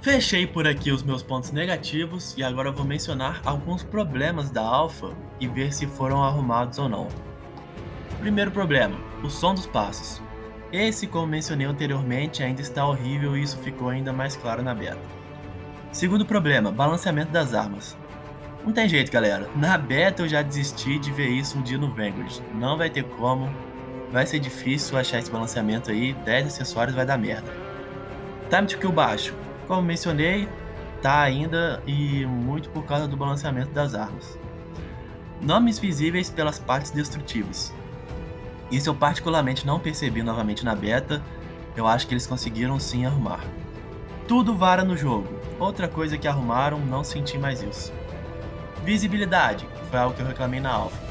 Fechei 0.00 0.46
por 0.46 0.66
aqui 0.66 0.92
os 0.92 1.02
meus 1.02 1.22
pontos 1.22 1.50
negativos 1.50 2.34
e 2.36 2.44
agora 2.44 2.70
vou 2.70 2.84
mencionar 2.86 3.40
alguns 3.44 3.82
problemas 3.82 4.50
da 4.50 4.62
Alpha 4.62 5.10
e 5.40 5.48
ver 5.48 5.72
se 5.72 5.86
foram 5.86 6.22
arrumados 6.22 6.78
ou 6.78 6.88
não. 6.88 7.08
Primeiro 8.20 8.50
problema: 8.50 8.96
o 9.22 9.28
som 9.28 9.54
dos 9.54 9.66
passos. 9.66 10.22
Esse, 10.72 11.06
como 11.06 11.26
mencionei 11.26 11.66
anteriormente, 11.66 12.42
ainda 12.42 12.60
está 12.60 12.86
horrível 12.86 13.36
e 13.36 13.42
isso 13.42 13.56
ficou 13.58 13.88
ainda 13.88 14.12
mais 14.12 14.36
claro 14.36 14.62
na 14.62 14.74
beta. 14.74 15.00
Segundo 15.90 16.26
problema, 16.26 16.70
balanceamento 16.70 17.32
das 17.32 17.54
armas. 17.54 17.96
Não 18.64 18.72
tem 18.72 18.88
jeito, 18.88 19.10
galera. 19.12 19.48
Na 19.56 19.78
beta 19.78 20.22
eu 20.22 20.28
já 20.28 20.42
desisti 20.42 20.98
de 20.98 21.10
ver 21.12 21.28
isso 21.28 21.56
um 21.56 21.62
dia 21.62 21.78
no 21.78 21.88
Vanguard. 21.88 22.40
Não 22.54 22.76
vai 22.76 22.90
ter 22.90 23.04
como. 23.04 23.48
Vai 24.10 24.26
ser 24.26 24.38
difícil 24.38 24.98
achar 24.98 25.18
esse 25.18 25.30
balanceamento 25.30 25.90
aí. 25.90 26.12
10 26.12 26.46
acessórios 26.46 26.94
vai 26.94 27.04
dar 27.04 27.18
merda. 27.18 27.50
Time 28.48 28.66
to 28.66 28.78
kill 28.78 28.92
baixo. 28.92 29.34
Como 29.66 29.82
mencionei, 29.82 30.48
tá 31.02 31.20
ainda 31.20 31.82
e 31.86 32.24
muito 32.26 32.68
por 32.70 32.84
causa 32.84 33.08
do 33.08 33.16
balanceamento 33.16 33.70
das 33.70 33.94
armas. 33.94 34.38
Nomes 35.40 35.78
visíveis 35.78 36.30
pelas 36.30 36.58
partes 36.58 36.90
destrutivas. 36.90 37.74
Isso 38.70 38.88
eu 38.88 38.94
particularmente 38.94 39.66
não 39.66 39.78
percebi 39.78 40.22
novamente 40.22 40.64
na 40.64 40.74
beta, 40.74 41.22
eu 41.76 41.86
acho 41.86 42.06
que 42.06 42.14
eles 42.14 42.26
conseguiram 42.26 42.80
sim 42.80 43.04
arrumar. 43.04 43.40
Tudo 44.26 44.56
vara 44.56 44.82
no 44.82 44.96
jogo. 44.96 45.28
Outra 45.58 45.86
coisa 45.86 46.18
que 46.18 46.26
arrumaram, 46.26 46.80
não 46.80 47.04
senti 47.04 47.38
mais 47.38 47.62
isso. 47.62 47.92
Visibilidade, 48.84 49.68
foi 49.90 49.98
algo 49.98 50.14
que 50.14 50.22
eu 50.22 50.26
reclamei 50.26 50.58
na 50.58 50.72
alpha. 50.72 51.05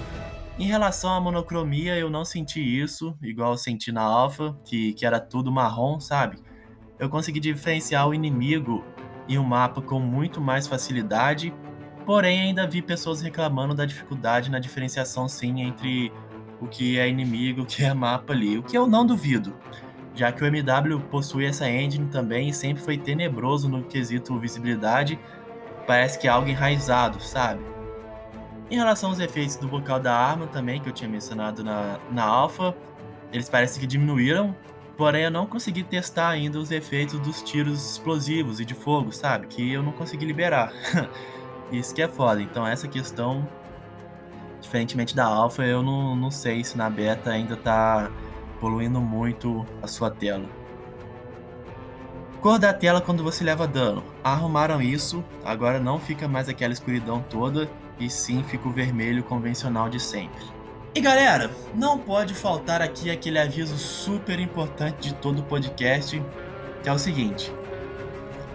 Em 0.58 0.68
relação 0.68 1.14
à 1.14 1.20
monocromia, 1.20 1.98
eu 1.98 2.10
não 2.10 2.24
senti 2.24 2.62
isso, 2.62 3.18
igual 3.22 3.52
eu 3.52 3.58
senti 3.58 3.92
na 3.92 4.04
alpha, 4.04 4.56
que, 4.64 4.94
que 4.94 5.06
era 5.06 5.20
tudo 5.20 5.52
marrom, 5.52 6.00
sabe? 6.00 6.38
Eu 6.98 7.10
consegui 7.10 7.42
diferenciar 7.42 8.08
o 8.08 8.14
inimigo 8.14 8.82
e 9.28 9.38
o 9.38 9.44
mapa 9.44 9.82
com 9.82 10.00
muito 10.00 10.40
mais 10.40 10.66
facilidade, 10.66 11.54
porém 12.06 12.40
ainda 12.40 12.66
vi 12.66 12.82
pessoas 12.82 13.22
reclamando 13.22 13.74
da 13.74 13.86
dificuldade 13.86 14.50
na 14.50 14.58
diferenciação 14.58 15.28
sim 15.28 15.60
entre 15.60 16.10
o 16.62 16.68
que 16.68 16.98
é 16.98 17.10
inimigo, 17.10 17.64
o 17.64 17.66
que 17.66 17.84
é 17.84 17.94
mapa 17.94 18.32
ali, 18.32 18.58
o 18.58 18.64
que 18.64 18.78
eu 18.78 18.88
não 18.88 19.06
duvido, 19.06 19.54
já 20.14 20.32
que 20.32 20.42
o 20.42 20.48
MW 20.48 21.02
possui 21.12 21.44
essa 21.46 21.70
engine 21.70 22.08
também 22.08 22.48
e 22.48 22.54
sempre 22.54 22.82
foi 22.82 22.98
tenebroso 22.98 23.68
no 23.68 23.84
quesito 23.84 24.40
visibilidade, 24.40 25.20
parece 25.86 26.18
que 26.18 26.30
é 26.30 26.32
algo 26.32 26.48
enraizado, 26.48 27.22
sabe? 27.22 27.75
Em 28.70 28.78
relação 28.78 29.10
aos 29.12 29.20
efeitos 29.20 29.56
do 29.58 29.68
bocal 29.68 30.00
da 30.00 30.16
arma 30.16 30.48
também, 30.48 30.82
que 30.82 30.90
eu 30.90 30.94
tinha 30.94 31.10
mencionado 31.10 31.64
na, 31.64 32.00
na 32.12 32.24
alpha, 32.24 32.76
eles 33.32 33.48
parecem 33.48 33.80
que 33.80 33.86
diminuíram, 33.86 34.56
porém 34.98 35.24
eu 35.24 35.32
não 35.32 35.46
consegui 35.46 35.84
testar 35.84 36.30
ainda 36.30 36.58
os 36.58 36.72
efeitos 36.72 37.20
dos 37.20 37.44
tiros 37.44 37.92
explosivos 37.92 38.60
e 38.60 38.66
de 38.66 38.74
fogo, 38.74 39.12
sabe? 39.12 39.46
Que 39.46 39.74
eu 39.74 39.84
não 39.84 39.92
consegui 39.92 40.26
liberar. 40.26 40.74
Isso 41.72 41.94
que 41.94 42.02
é 42.02 42.08
foda. 42.08 42.42
Então 42.42 42.66
essa 42.66 42.88
questão, 42.88 43.48
diferentemente 44.60 45.16
da 45.16 45.26
alpha, 45.26 45.64
eu 45.64 45.84
não, 45.84 46.16
não 46.16 46.32
sei 46.32 46.64
se 46.64 46.76
na 46.76 46.90
beta 46.90 47.30
ainda 47.30 47.56
tá 47.56 48.10
poluindo 48.60 49.00
muito 49.00 49.64
a 49.84 49.88
sua 49.88 50.10
tela. 50.10 50.46
Cor 52.42 52.58
da 52.58 52.74
tela 52.74 53.00
quando 53.00 53.24
você 53.24 53.44
leva 53.44 53.68
dano. 53.68 54.04
Arrumaram 54.24 54.82
isso, 54.82 55.24
agora 55.44 55.80
não 55.80 56.00
fica 56.00 56.28
mais 56.28 56.50
aquela 56.50 56.74
escuridão 56.74 57.24
toda 57.30 57.70
e 58.00 58.10
sim 58.10 58.44
fica 58.44 58.68
o 58.68 58.72
vermelho 58.72 59.24
convencional 59.24 59.90
de 59.90 60.00
sempre. 60.00 60.44
E 60.94 61.02
galera, 61.02 61.52
não 61.74 61.98
pode 61.98 62.34
faltar 62.34 62.82
aqui 62.82 63.12
aquele 63.12 63.38
aviso 63.38 63.78
super 63.78 64.40
importante 64.40 65.10
de 65.10 65.14
todo 65.16 65.40
o 65.40 65.44
podcast, 65.44 66.22
que 66.82 66.90
é 66.90 66.92
o 66.92 66.98
seguinte: 66.98 67.52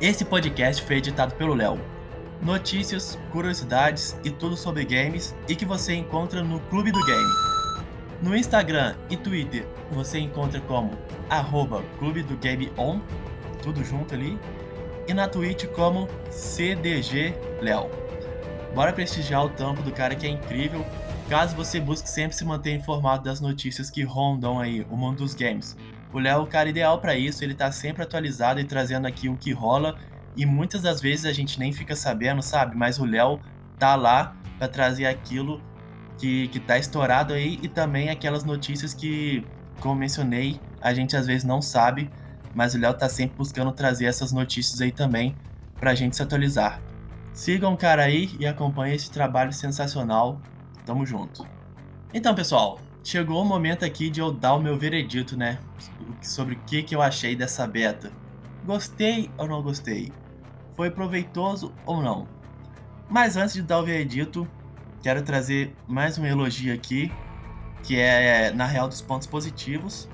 esse 0.00 0.24
podcast 0.24 0.82
foi 0.82 0.96
editado 0.96 1.34
pelo 1.34 1.54
Léo. 1.54 1.78
Notícias, 2.40 3.18
curiosidades 3.30 4.16
e 4.24 4.30
tudo 4.30 4.56
sobre 4.56 4.82
games 4.86 5.36
e 5.46 5.54
que 5.54 5.66
você 5.66 5.92
encontra 5.94 6.42
no 6.42 6.58
Clube 6.60 6.90
do 6.90 7.04
Game. 7.04 7.30
No 8.22 8.34
Instagram 8.34 8.94
e 9.10 9.16
Twitter 9.16 9.66
você 9.90 10.18
encontra 10.18 10.60
como 10.62 10.92
arroba 11.28 11.82
Clube 11.98 12.22
do 12.22 12.36
Game 12.38 12.72
On, 12.78 13.00
tudo 13.62 13.84
junto 13.84 14.14
ali, 14.14 14.38
e 15.06 15.12
na 15.12 15.28
Twitch 15.28 15.66
como 15.66 16.08
CDG 16.30 17.34
Léo. 17.60 18.09
Bora 18.74 18.92
prestigiar 18.92 19.44
o 19.44 19.48
tampo 19.48 19.82
do 19.82 19.90
cara 19.90 20.14
que 20.14 20.26
é 20.26 20.30
incrível, 20.30 20.86
caso 21.28 21.56
você 21.56 21.80
busque 21.80 22.08
sempre 22.08 22.36
se 22.36 22.44
manter 22.44 22.72
informado 22.72 23.24
das 23.24 23.40
notícias 23.40 23.90
que 23.90 24.04
rondam 24.04 24.60
aí 24.60 24.86
o 24.88 24.96
mundo 24.96 25.18
dos 25.18 25.34
games. 25.34 25.76
O 26.12 26.18
Léo 26.18 26.40
é 26.40 26.42
o 26.42 26.46
cara 26.46 26.68
ideal 26.68 27.00
para 27.00 27.16
isso, 27.16 27.42
ele 27.42 27.54
tá 27.54 27.70
sempre 27.72 28.02
atualizado 28.02 28.60
e 28.60 28.64
trazendo 28.64 29.06
aqui 29.06 29.28
o 29.28 29.36
que 29.36 29.52
rola, 29.52 29.98
e 30.36 30.46
muitas 30.46 30.82
das 30.82 31.00
vezes 31.00 31.24
a 31.24 31.32
gente 31.32 31.58
nem 31.58 31.72
fica 31.72 31.96
sabendo, 31.96 32.42
sabe? 32.42 32.76
Mas 32.76 32.98
o 32.98 33.04
Léo 33.04 33.40
tá 33.78 33.96
lá 33.96 34.36
para 34.56 34.68
trazer 34.68 35.06
aquilo 35.06 35.60
que, 36.16 36.48
que 36.48 36.60
tá 36.60 36.78
estourado 36.78 37.34
aí 37.34 37.58
e 37.62 37.68
também 37.68 38.08
aquelas 38.08 38.44
notícias 38.44 38.94
que, 38.94 39.44
como 39.80 39.96
mencionei, 39.96 40.60
a 40.80 40.94
gente 40.94 41.16
às 41.16 41.26
vezes 41.26 41.44
não 41.44 41.60
sabe, 41.60 42.08
mas 42.54 42.74
o 42.74 42.78
Léo 42.78 42.94
tá 42.94 43.08
sempre 43.08 43.36
buscando 43.36 43.72
trazer 43.72 44.04
essas 44.04 44.30
notícias 44.30 44.80
aí 44.80 44.92
também 44.92 45.34
pra 45.78 45.94
gente 45.94 46.14
se 46.14 46.22
atualizar. 46.22 46.80
Sigam 47.32 47.74
o 47.74 47.76
cara 47.76 48.02
aí 48.02 48.30
e 48.38 48.46
acompanhem 48.46 48.96
esse 48.96 49.10
trabalho 49.10 49.52
sensacional. 49.52 50.40
Tamo 50.84 51.06
junto. 51.06 51.46
Então, 52.12 52.34
pessoal, 52.34 52.80
chegou 53.04 53.40
o 53.42 53.44
momento 53.44 53.84
aqui 53.84 54.10
de 54.10 54.20
eu 54.20 54.32
dar 54.32 54.54
o 54.54 54.60
meu 54.60 54.76
veredito, 54.76 55.36
né? 55.36 55.58
Sobre 56.20 56.54
o 56.54 56.58
que, 56.66 56.82
que 56.82 56.94
eu 56.94 57.00
achei 57.00 57.36
dessa 57.36 57.66
beta. 57.66 58.12
Gostei 58.64 59.30
ou 59.38 59.46
não 59.46 59.62
gostei? 59.62 60.12
Foi 60.76 60.90
proveitoso 60.90 61.72
ou 61.86 62.02
não? 62.02 62.26
Mas 63.08 63.36
antes 63.36 63.54
de 63.54 63.62
dar 63.62 63.80
o 63.80 63.84
veredito, 63.84 64.46
quero 65.02 65.22
trazer 65.22 65.74
mais 65.86 66.18
um 66.18 66.26
elogio 66.26 66.74
aqui, 66.74 67.12
que 67.82 67.98
é 67.98 68.52
na 68.52 68.66
real 68.66 68.86
dos 68.86 69.00
pontos 69.00 69.26
positivos, 69.26 70.08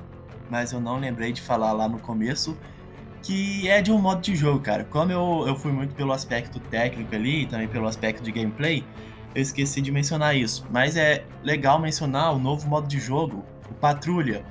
mas 0.49 0.73
eu 0.73 0.81
não 0.81 0.99
lembrei 0.99 1.33
de 1.33 1.43
falar 1.43 1.73
lá 1.73 1.89
no 1.89 1.99
começo 1.99 2.57
que 3.27 3.69
é 3.69 3.83
de 3.83 3.91
um 3.91 3.99
modo 3.99 4.21
de 4.21 4.37
jogo, 4.37 4.61
cara. 4.61 4.85
Como 4.85 5.11
eu, 5.11 5.45
eu 5.49 5.57
fui 5.57 5.73
muito 5.73 5.97
pelo 5.97 6.13
aspecto 6.13 6.61
técnico 6.61 7.13
ali 7.13 7.43
e 7.43 7.47
também 7.47 7.67
pelo 7.67 7.89
aspecto 7.89 8.23
de 8.23 8.31
gameplay, 8.31 8.85
eu 9.35 9.43
esqueci 9.43 9.81
de 9.81 9.91
mencionar 9.91 10.37
isso. 10.37 10.65
Mas 10.71 10.97
é 10.97 11.25
legal 11.43 11.81
mencionar 11.81 12.33
o 12.33 12.39
novo 12.39 12.69
modo 12.69 12.87
de 12.87 13.01
jogo, 13.01 13.45
o 13.69 13.75
Patrulha, 13.75 14.45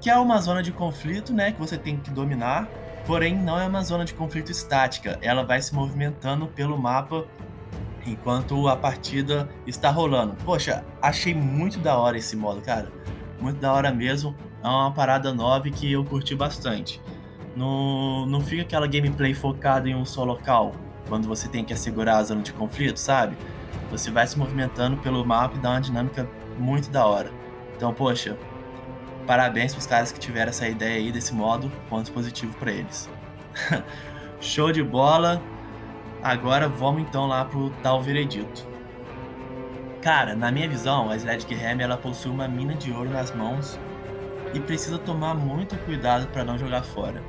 que 0.00 0.10
é 0.10 0.16
uma 0.18 0.40
zona 0.40 0.64
de 0.64 0.72
conflito, 0.72 1.32
né, 1.32 1.52
que 1.52 1.60
você 1.60 1.78
tem 1.78 1.96
que 1.96 2.10
dominar, 2.10 2.68
porém 3.06 3.36
não 3.36 3.56
é 3.56 3.68
uma 3.68 3.84
zona 3.84 4.04
de 4.04 4.14
conflito 4.14 4.50
estática. 4.50 5.16
Ela 5.22 5.44
vai 5.44 5.62
se 5.62 5.72
movimentando 5.72 6.48
pelo 6.48 6.76
mapa 6.76 7.24
enquanto 8.04 8.66
a 8.66 8.74
partida 8.74 9.48
está 9.64 9.90
rolando. 9.90 10.34
Poxa, 10.44 10.84
achei 11.00 11.32
muito 11.32 11.78
da 11.78 11.96
hora 11.96 12.18
esse 12.18 12.34
modo, 12.34 12.60
cara. 12.62 12.90
Muito 13.40 13.60
da 13.60 13.72
hora 13.72 13.92
mesmo. 13.92 14.34
É 14.60 14.66
uma 14.66 14.90
parada 14.90 15.32
nova 15.32 15.70
que 15.70 15.92
eu 15.92 16.04
curti 16.04 16.34
bastante. 16.34 17.00
Não, 17.54 18.26
não 18.26 18.40
fica 18.40 18.62
aquela 18.62 18.86
gameplay 18.86 19.34
focada 19.34 19.88
em 19.88 19.94
um 19.94 20.04
só 20.04 20.24
local, 20.24 20.72
quando 21.08 21.28
você 21.28 21.48
tem 21.48 21.64
que 21.64 21.72
assegurar 21.72 22.16
a 22.16 22.24
zona 22.24 22.42
de 22.42 22.52
conflito, 22.52 22.98
sabe? 22.98 23.36
Você 23.90 24.10
vai 24.10 24.26
se 24.26 24.38
movimentando 24.38 24.96
pelo 24.96 25.24
mapa 25.24 25.56
e 25.56 25.60
dá 25.60 25.70
uma 25.70 25.80
dinâmica 25.80 26.28
muito 26.58 26.90
da 26.90 27.06
hora. 27.06 27.30
Então, 27.76 27.92
poxa, 27.92 28.38
parabéns 29.26 29.74
pros 29.74 29.86
caras 29.86 30.10
que 30.10 30.18
tiveram 30.18 30.50
essa 30.50 30.66
ideia 30.66 30.96
aí 30.96 31.12
desse 31.12 31.34
modo, 31.34 31.70
ponto 31.88 32.10
positivo 32.10 32.56
para 32.58 32.72
eles. 32.72 33.10
Show 34.40 34.72
de 34.72 34.82
bola! 34.82 35.42
Agora 36.22 36.68
vamos 36.68 37.02
então 37.02 37.26
lá 37.26 37.44
pro 37.44 37.70
tal 37.82 38.00
veredito. 38.00 38.64
Cara, 40.00 40.34
na 40.34 40.50
minha 40.50 40.68
visão, 40.68 41.10
a 41.10 41.16
Sledge 41.16 41.46
Hammer 41.54 41.82
ela 41.82 41.96
possui 41.96 42.30
uma 42.30 42.48
mina 42.48 42.74
de 42.74 42.90
ouro 42.92 43.10
nas 43.10 43.34
mãos 43.34 43.78
e 44.54 44.60
precisa 44.60 44.98
tomar 44.98 45.34
muito 45.34 45.76
cuidado 45.84 46.26
para 46.28 46.44
não 46.44 46.58
jogar 46.58 46.82
fora. 46.82 47.22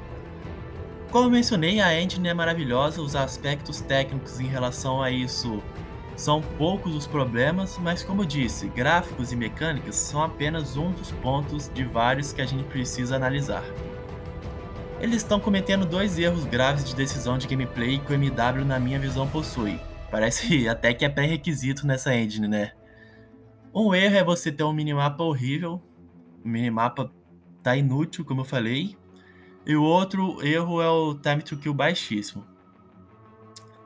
Como 1.14 1.30
mencionei, 1.30 1.80
a 1.80 2.02
engine 2.02 2.28
é 2.28 2.34
maravilhosa, 2.34 3.00
os 3.00 3.16
aspectos 3.16 3.82
técnicos 3.82 4.40
em 4.40 4.48
relação 4.48 5.00
a 5.00 5.12
isso 5.12 5.62
são 6.16 6.42
poucos 6.42 6.96
os 6.96 7.06
problemas, 7.06 7.78
mas 7.78 8.02
como 8.02 8.26
disse, 8.26 8.68
gráficos 8.68 9.32
e 9.32 9.36
mecânicas 9.36 9.96
são 9.96 10.24
apenas 10.24 10.76
um 10.76 10.92
dos 10.92 11.12
pontos 11.12 11.70
de 11.72 11.84
vários 11.84 12.34
que 12.34 12.42
a 12.42 12.48
gente 12.48 12.64
precisa 12.64 13.16
analisar. 13.16 13.64
Eles 15.00 15.18
estão 15.18 15.40
cometendo 15.40 15.86
dois 15.86 16.18
erros 16.18 16.46
graves 16.46 16.84
de 16.84 16.96
decisão 16.96 17.38
de 17.38 17.46
gameplay 17.46 18.00
que 18.00 18.12
o 18.12 18.16
MW 18.16 18.66
na 18.66 18.80
minha 18.80 18.98
visão 18.98 19.28
possui. 19.28 19.80
Parece 20.10 20.66
até 20.68 20.96
que 20.96 21.06
é 21.06 21.10
pré-requisito 21.10 21.86
nessa 21.86 22.16
engine, 22.16 22.48
né? 22.48 22.72
Um 23.72 23.94
erro 23.94 24.16
é 24.16 24.24
você 24.24 24.52
ter 24.52 24.64
um 24.64 24.74
minimapa 24.74 25.24
horrível, 25.24 25.80
o 26.44 26.48
minimapa 26.48 27.12
tá 27.62 27.78
inútil, 27.78 28.26
como 28.26 28.42
eu 28.42 28.46
falei, 28.46 28.98
e 29.66 29.76
o 29.76 29.84
outro 29.84 30.46
erro 30.46 30.82
é 30.82 30.90
o 30.90 31.16
time 31.16 31.42
to 31.42 31.58
kill 31.58 31.74
baixíssimo. 31.74 32.46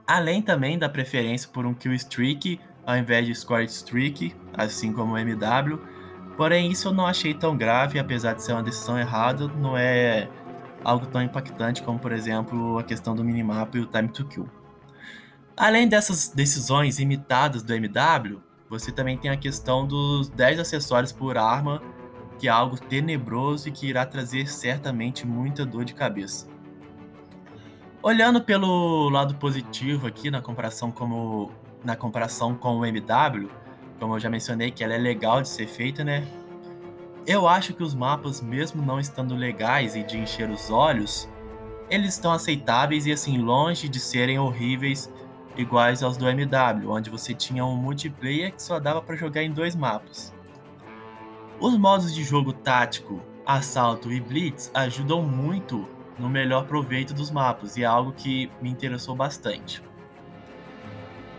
Além 0.06 0.42
também 0.42 0.78
da 0.78 0.88
preferência 0.88 1.50
por 1.50 1.66
um 1.66 1.74
kill 1.74 1.94
streak 1.94 2.60
ao 2.88 2.96
invés 2.96 3.26
de 3.26 3.36
score 3.36 3.66
streak, 3.66 4.34
assim 4.54 4.94
como 4.94 5.14
o 5.14 5.18
MW. 5.18 5.78
Porém, 6.38 6.72
isso 6.72 6.88
eu 6.88 6.94
não 6.94 7.06
achei 7.06 7.34
tão 7.34 7.58
grave, 7.58 8.00
apesar 8.00 8.34
de 8.34 8.42
ser 8.42 8.54
uma 8.54 8.64
decisão 8.64 8.98
errada, 8.98 9.50
não 9.50 9.78
é 9.78 10.30
algo 10.86 11.06
tão 11.08 11.22
impactante 11.22 11.84
como, 11.84 12.00
por 12.00 12.14
exemplo, 12.14 12.80
a 12.80 12.84
questão 12.84 13.14
do 13.14 13.26
minimapa 13.26 13.78
e 13.78 13.82
o 13.82 13.86
time 13.86 14.08
to 14.08 14.26
kill. 14.26 14.50
Além 15.58 15.86
dessas 15.90 16.30
decisões 16.30 16.98
imitadas 16.98 17.62
do 17.62 17.74
MW, 17.74 18.42
você 18.70 18.90
também 18.90 19.18
tem 19.18 19.32
a 19.32 19.38
questão 19.38 19.86
dos 19.86 20.30
10 20.30 20.60
acessórios 20.60 21.12
por 21.12 21.38
arma 21.38 21.82
que 22.38 22.48
é 22.48 22.52
algo 22.52 22.78
tenebroso 22.78 23.70
e 23.70 23.72
que 23.72 23.88
irá 23.88 24.06
trazer 24.06 24.48
certamente 24.48 25.26
muita 25.26 25.66
dor 25.66 25.84
de 25.84 25.94
cabeça. 25.94 26.48
Olhando 28.02 28.42
pelo 28.42 29.10
lado 29.10 29.36
positivo 29.36 30.08
aqui 30.08 30.30
na 30.30 30.42
comparação 30.42 30.92
como 30.92 31.52
na 31.84 31.96
comparação 31.96 32.56
com 32.56 32.78
o 32.78 32.86
MW, 32.86 33.50
como 34.00 34.16
eu 34.16 34.20
já 34.20 34.30
mencionei 34.30 34.72
que 34.72 34.84
ela 34.84 34.94
é 34.94 34.98
legal 34.98 35.42
de 35.42 35.50
ser 35.50 35.68
feita, 35.68 36.04
né? 36.04 36.26
Eu 37.26 37.48
acho 37.48 37.74
que 37.74 37.84
os 37.84 37.94
mapas, 37.94 38.42
mesmo 38.42 38.82
não 38.82 39.00
estando 39.00 39.36
legais 39.36 39.96
e 39.96 40.04
de 40.04 40.18
encher 40.18 40.50
os 40.50 40.70
olhos, 40.70 41.28
eles 41.90 42.14
estão 42.14 42.32
aceitáveis 42.32 43.06
e 43.06 43.12
assim 43.12 43.38
longe 43.38 43.90
de 43.90 44.00
serem 44.00 44.40
horríveis 44.40 45.12
iguais 45.58 46.04
aos 46.04 46.18
do 46.18 46.28
MW, 46.28 46.90
onde 46.90 47.10
você 47.10 47.34
tinha 47.34 47.66
um 47.66 47.76
multiplayer 47.76 48.54
que 48.54 48.62
só 48.62 48.80
dava 48.80 49.02
para 49.02 49.16
jogar 49.16 49.44
em 49.44 49.52
dois 49.52 49.76
mapas. 49.76 50.34
Os 51.60 51.76
modos 51.76 52.14
de 52.14 52.24
jogo 52.24 52.54
tático, 52.54 53.20
assalto 53.44 54.12
e 54.12 54.20
blitz 54.20 54.70
ajudam 54.76 55.24
muito 55.24 55.88
no 56.20 56.30
melhor 56.30 56.66
proveito 56.66 57.16
dos 57.16 57.32
mapas 57.32 57.78
e 57.78 57.84
é 57.84 57.86
algo 57.86 58.12
que 58.12 58.52
me 58.62 58.70
interessou 58.70 59.16
bastante. 59.16 59.82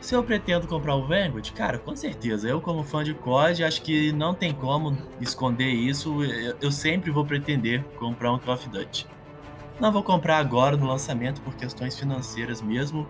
Se 0.00 0.14
eu 0.14 0.24
pretendo 0.24 0.66
comprar 0.66 0.96
o 0.96 1.06
Vanguard, 1.06 1.52
cara, 1.52 1.78
com 1.78 1.94
certeza. 1.94 2.48
Eu, 2.48 2.60
como 2.60 2.82
fã 2.82 3.04
de 3.04 3.14
COD, 3.14 3.62
acho 3.62 3.82
que 3.82 4.12
não 4.12 4.32
tem 4.34 4.52
como 4.52 4.96
esconder 5.20 5.68
isso. 5.68 6.22
Eu 6.60 6.70
sempre 6.70 7.10
vou 7.10 7.24
pretender 7.24 7.84
comprar 7.96 8.32
um 8.32 8.38
Call 8.38 8.54
of 8.54 8.68
Duty. 8.68 9.06
Não 9.80 9.92
vou 9.92 10.02
comprar 10.02 10.38
agora 10.38 10.76
no 10.76 10.86
lançamento 10.86 11.40
por 11.42 11.54
questões 11.54 11.98
financeiras 11.98 12.60
mesmo. 12.62 13.06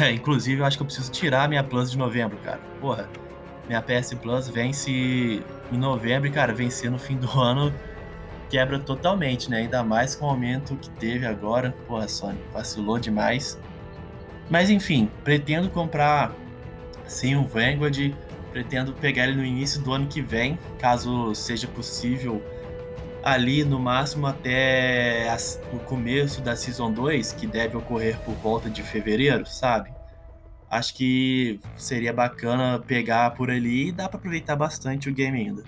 É, 0.00 0.10
inclusive, 0.10 0.60
eu 0.60 0.64
acho 0.66 0.76
que 0.76 0.82
eu 0.82 0.86
preciso 0.86 1.10
tirar 1.10 1.48
minha 1.48 1.62
Plus 1.64 1.90
de 1.90 1.96
novembro, 1.96 2.36
cara. 2.38 2.60
Porra, 2.80 3.08
minha 3.68 3.82
PS 3.82 4.14
Plus 4.14 4.48
vence 4.48 4.90
em 4.90 5.76
novembro 5.76 6.26
e, 6.26 6.30
cara, 6.30 6.52
vencer 6.52 6.90
no 6.90 6.98
fim 6.98 7.16
do 7.16 7.30
ano 7.38 7.72
quebra 8.48 8.78
totalmente, 8.78 9.50
né? 9.50 9.58
Ainda 9.58 9.82
mais 9.82 10.14
com 10.14 10.26
o 10.26 10.30
aumento 10.30 10.76
que 10.76 10.90
teve 10.90 11.26
agora. 11.26 11.74
Porra, 11.86 12.08
Sony, 12.08 12.38
vacilou 12.52 12.98
demais. 12.98 13.58
Mas 14.50 14.70
enfim, 14.70 15.10
pretendo 15.22 15.68
comprar 15.68 16.32
sim 17.06 17.36
o 17.36 17.44
Vanguard. 17.44 18.14
Pretendo 18.50 18.92
pegar 18.94 19.24
ele 19.24 19.36
no 19.36 19.44
início 19.44 19.80
do 19.82 19.92
ano 19.92 20.06
que 20.06 20.22
vem, 20.22 20.58
caso 20.78 21.34
seja 21.34 21.68
possível, 21.68 22.42
ali 23.22 23.62
no 23.62 23.78
máximo 23.78 24.26
até 24.26 25.28
as, 25.28 25.60
o 25.70 25.78
começo 25.78 26.40
da 26.40 26.56
Season 26.56 26.90
2, 26.90 27.32
que 27.32 27.46
deve 27.46 27.76
ocorrer 27.76 28.18
por 28.20 28.34
volta 28.36 28.70
de 28.70 28.82
fevereiro, 28.82 29.44
sabe? 29.44 29.97
Acho 30.70 30.94
que 30.94 31.60
seria 31.76 32.12
bacana 32.12 32.78
pegar 32.78 33.30
por 33.30 33.50
ali 33.50 33.88
e 33.88 33.92
dá 33.92 34.08
para 34.08 34.18
aproveitar 34.18 34.54
bastante 34.54 35.08
o 35.08 35.14
game 35.14 35.38
ainda. 35.38 35.64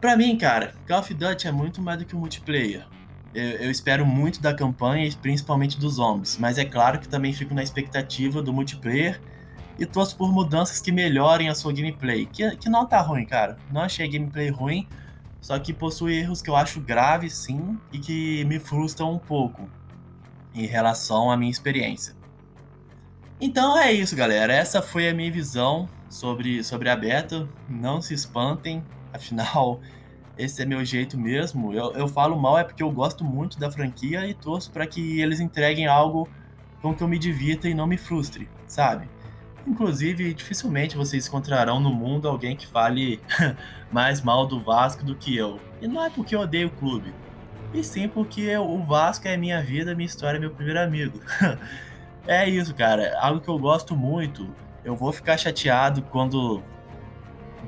Pra 0.00 0.16
mim, 0.16 0.36
cara, 0.38 0.74
Call 0.86 1.00
of 1.00 1.12
Duty 1.12 1.48
é 1.48 1.52
muito 1.52 1.82
mais 1.82 1.98
do 1.98 2.04
que 2.04 2.14
um 2.14 2.20
multiplayer. 2.20 2.86
Eu, 3.34 3.44
eu, 3.44 3.70
espero 3.70 4.06
muito 4.06 4.40
da 4.40 4.54
campanha 4.54 5.06
e 5.06 5.14
principalmente 5.14 5.78
dos 5.78 5.94
zombies, 5.94 6.38
mas 6.38 6.56
é 6.56 6.64
claro 6.64 6.98
que 6.98 7.08
também 7.08 7.32
fico 7.32 7.52
na 7.52 7.62
expectativa 7.62 8.40
do 8.40 8.52
multiplayer 8.52 9.20
e 9.78 9.84
torço 9.84 10.16
por 10.16 10.32
mudanças 10.32 10.80
que 10.80 10.90
melhorem 10.90 11.48
a 11.48 11.54
sua 11.54 11.72
gameplay, 11.72 12.26
que, 12.26 12.56
que 12.56 12.68
não 12.68 12.86
tá 12.86 13.00
ruim, 13.00 13.26
cara. 13.26 13.58
Não 13.70 13.82
achei 13.82 14.08
gameplay 14.08 14.48
ruim, 14.48 14.88
só 15.40 15.58
que 15.58 15.72
possui 15.72 16.16
erros 16.16 16.40
que 16.40 16.48
eu 16.48 16.56
acho 16.56 16.80
graves 16.80 17.34
sim 17.34 17.78
e 17.92 17.98
que 17.98 18.44
me 18.44 18.58
frustram 18.58 19.12
um 19.12 19.18
pouco 19.18 19.68
em 20.54 20.66
relação 20.66 21.30
à 21.30 21.36
minha 21.36 21.50
experiência. 21.50 22.17
Então 23.40 23.78
é 23.78 23.92
isso, 23.92 24.16
galera. 24.16 24.52
Essa 24.52 24.82
foi 24.82 25.08
a 25.08 25.14
minha 25.14 25.30
visão 25.30 25.88
sobre, 26.10 26.64
sobre 26.64 26.88
a 26.88 26.96
beta. 26.96 27.48
Não 27.68 28.02
se 28.02 28.12
espantem, 28.12 28.82
afinal, 29.12 29.80
esse 30.36 30.62
é 30.62 30.66
meu 30.66 30.84
jeito 30.84 31.16
mesmo. 31.16 31.72
Eu, 31.72 31.92
eu 31.92 32.08
falo 32.08 32.36
mal 32.36 32.58
é 32.58 32.64
porque 32.64 32.82
eu 32.82 32.90
gosto 32.90 33.24
muito 33.24 33.58
da 33.58 33.70
franquia 33.70 34.26
e 34.26 34.34
torço 34.34 34.70
para 34.72 34.86
que 34.86 35.20
eles 35.20 35.38
entreguem 35.38 35.86
algo 35.86 36.28
com 36.82 36.94
que 36.94 37.02
eu 37.02 37.08
me 37.08 37.18
divirta 37.18 37.68
e 37.68 37.74
não 37.74 37.86
me 37.86 37.96
frustre, 37.96 38.48
sabe? 38.66 39.08
Inclusive, 39.66 40.32
dificilmente 40.34 40.96
vocês 40.96 41.26
encontrarão 41.26 41.78
no 41.78 41.92
mundo 41.92 42.28
alguém 42.28 42.56
que 42.56 42.66
fale 42.66 43.20
mais 43.92 44.20
mal 44.22 44.46
do 44.46 44.60
Vasco 44.60 45.04
do 45.04 45.14
que 45.14 45.36
eu. 45.36 45.60
E 45.80 45.86
não 45.86 46.04
é 46.04 46.10
porque 46.10 46.34
eu 46.34 46.40
odeio 46.40 46.68
o 46.68 46.70
clube, 46.70 47.12
e 47.74 47.84
sim 47.84 48.08
porque 48.08 48.56
o 48.56 48.82
Vasco 48.82 49.28
é 49.28 49.36
minha 49.36 49.62
vida, 49.62 49.94
minha 49.94 50.06
história, 50.06 50.40
meu 50.40 50.50
primeiro 50.50 50.80
amigo. 50.80 51.20
é 52.28 52.48
isso, 52.48 52.74
cara. 52.74 53.18
Algo 53.18 53.40
que 53.40 53.48
eu 53.48 53.58
gosto 53.58 53.96
muito. 53.96 54.48
Eu 54.84 54.94
vou 54.94 55.12
ficar 55.12 55.36
chateado 55.36 56.02
quando 56.02 56.62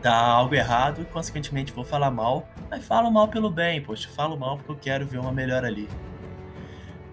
dá 0.03 0.15
algo 0.15 0.55
errado 0.55 1.03
e, 1.03 1.05
consequentemente, 1.07 1.73
vou 1.73 1.85
falar 1.85 2.11
mal. 2.11 2.49
Mas 2.71 2.85
falo 2.85 3.11
mal 3.11 3.27
pelo 3.29 3.51
bem, 3.51 3.83
poxa. 3.83 4.09
Falo 4.15 4.37
mal 4.37 4.57
porque 4.57 4.71
eu 4.71 4.77
quero 4.77 5.07
ver 5.07 5.19
uma 5.19 5.33
melhor 5.33 5.65
ali. 5.65 5.89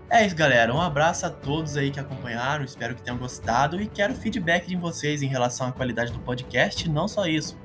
É 0.09 0.25
isso, 0.25 0.35
galera. 0.35 0.73
Um 0.73 0.81
abraço 0.81 1.25
a 1.25 1.29
todos 1.29 1.75
aí 1.75 1.89
que 1.89 1.99
acompanharam. 1.99 2.63
Espero 2.63 2.95
que 2.95 3.01
tenham 3.01 3.17
gostado 3.17 3.81
e 3.81 3.87
quero 3.87 4.13
feedback 4.13 4.67
de 4.67 4.75
vocês 4.75 5.21
em 5.21 5.27
relação 5.27 5.67
à 5.67 5.71
qualidade 5.71 6.11
do 6.11 6.19
podcast. 6.19 6.89
Não 6.89 7.07
só 7.07 7.25
isso. 7.25 7.57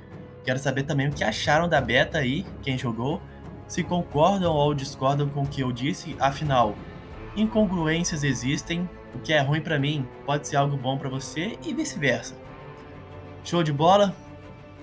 Quero 0.44 0.58
saber 0.58 0.82
também 0.82 1.08
o 1.08 1.12
que 1.12 1.22
acharam 1.22 1.68
da 1.68 1.80
beta 1.80 2.18
aí, 2.18 2.44
quem 2.62 2.76
jogou, 2.76 3.22
se 3.68 3.84
concordam 3.84 4.52
ou 4.52 4.74
discordam 4.74 5.28
com 5.28 5.42
o 5.42 5.46
que 5.46 5.60
eu 5.60 5.70
disse. 5.70 6.16
Afinal, 6.18 6.74
incongruências 7.36 8.24
existem. 8.24 8.88
O 9.14 9.18
que 9.18 9.32
é 9.32 9.40
ruim 9.40 9.60
para 9.60 9.78
mim 9.78 10.06
pode 10.24 10.48
ser 10.48 10.56
algo 10.56 10.76
bom 10.76 10.96
para 10.96 11.08
você 11.08 11.58
e 11.64 11.74
vice-versa. 11.74 12.34
Show 13.44 13.62
de 13.62 13.72
bola? 13.72 14.14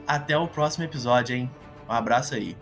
Até 0.07 0.38
o 0.38 0.47
próximo 0.47 0.84
episódio, 0.84 1.36
hein? 1.36 1.49
Um 1.88 1.93
abraço 1.93 2.36
aí. 2.36 2.55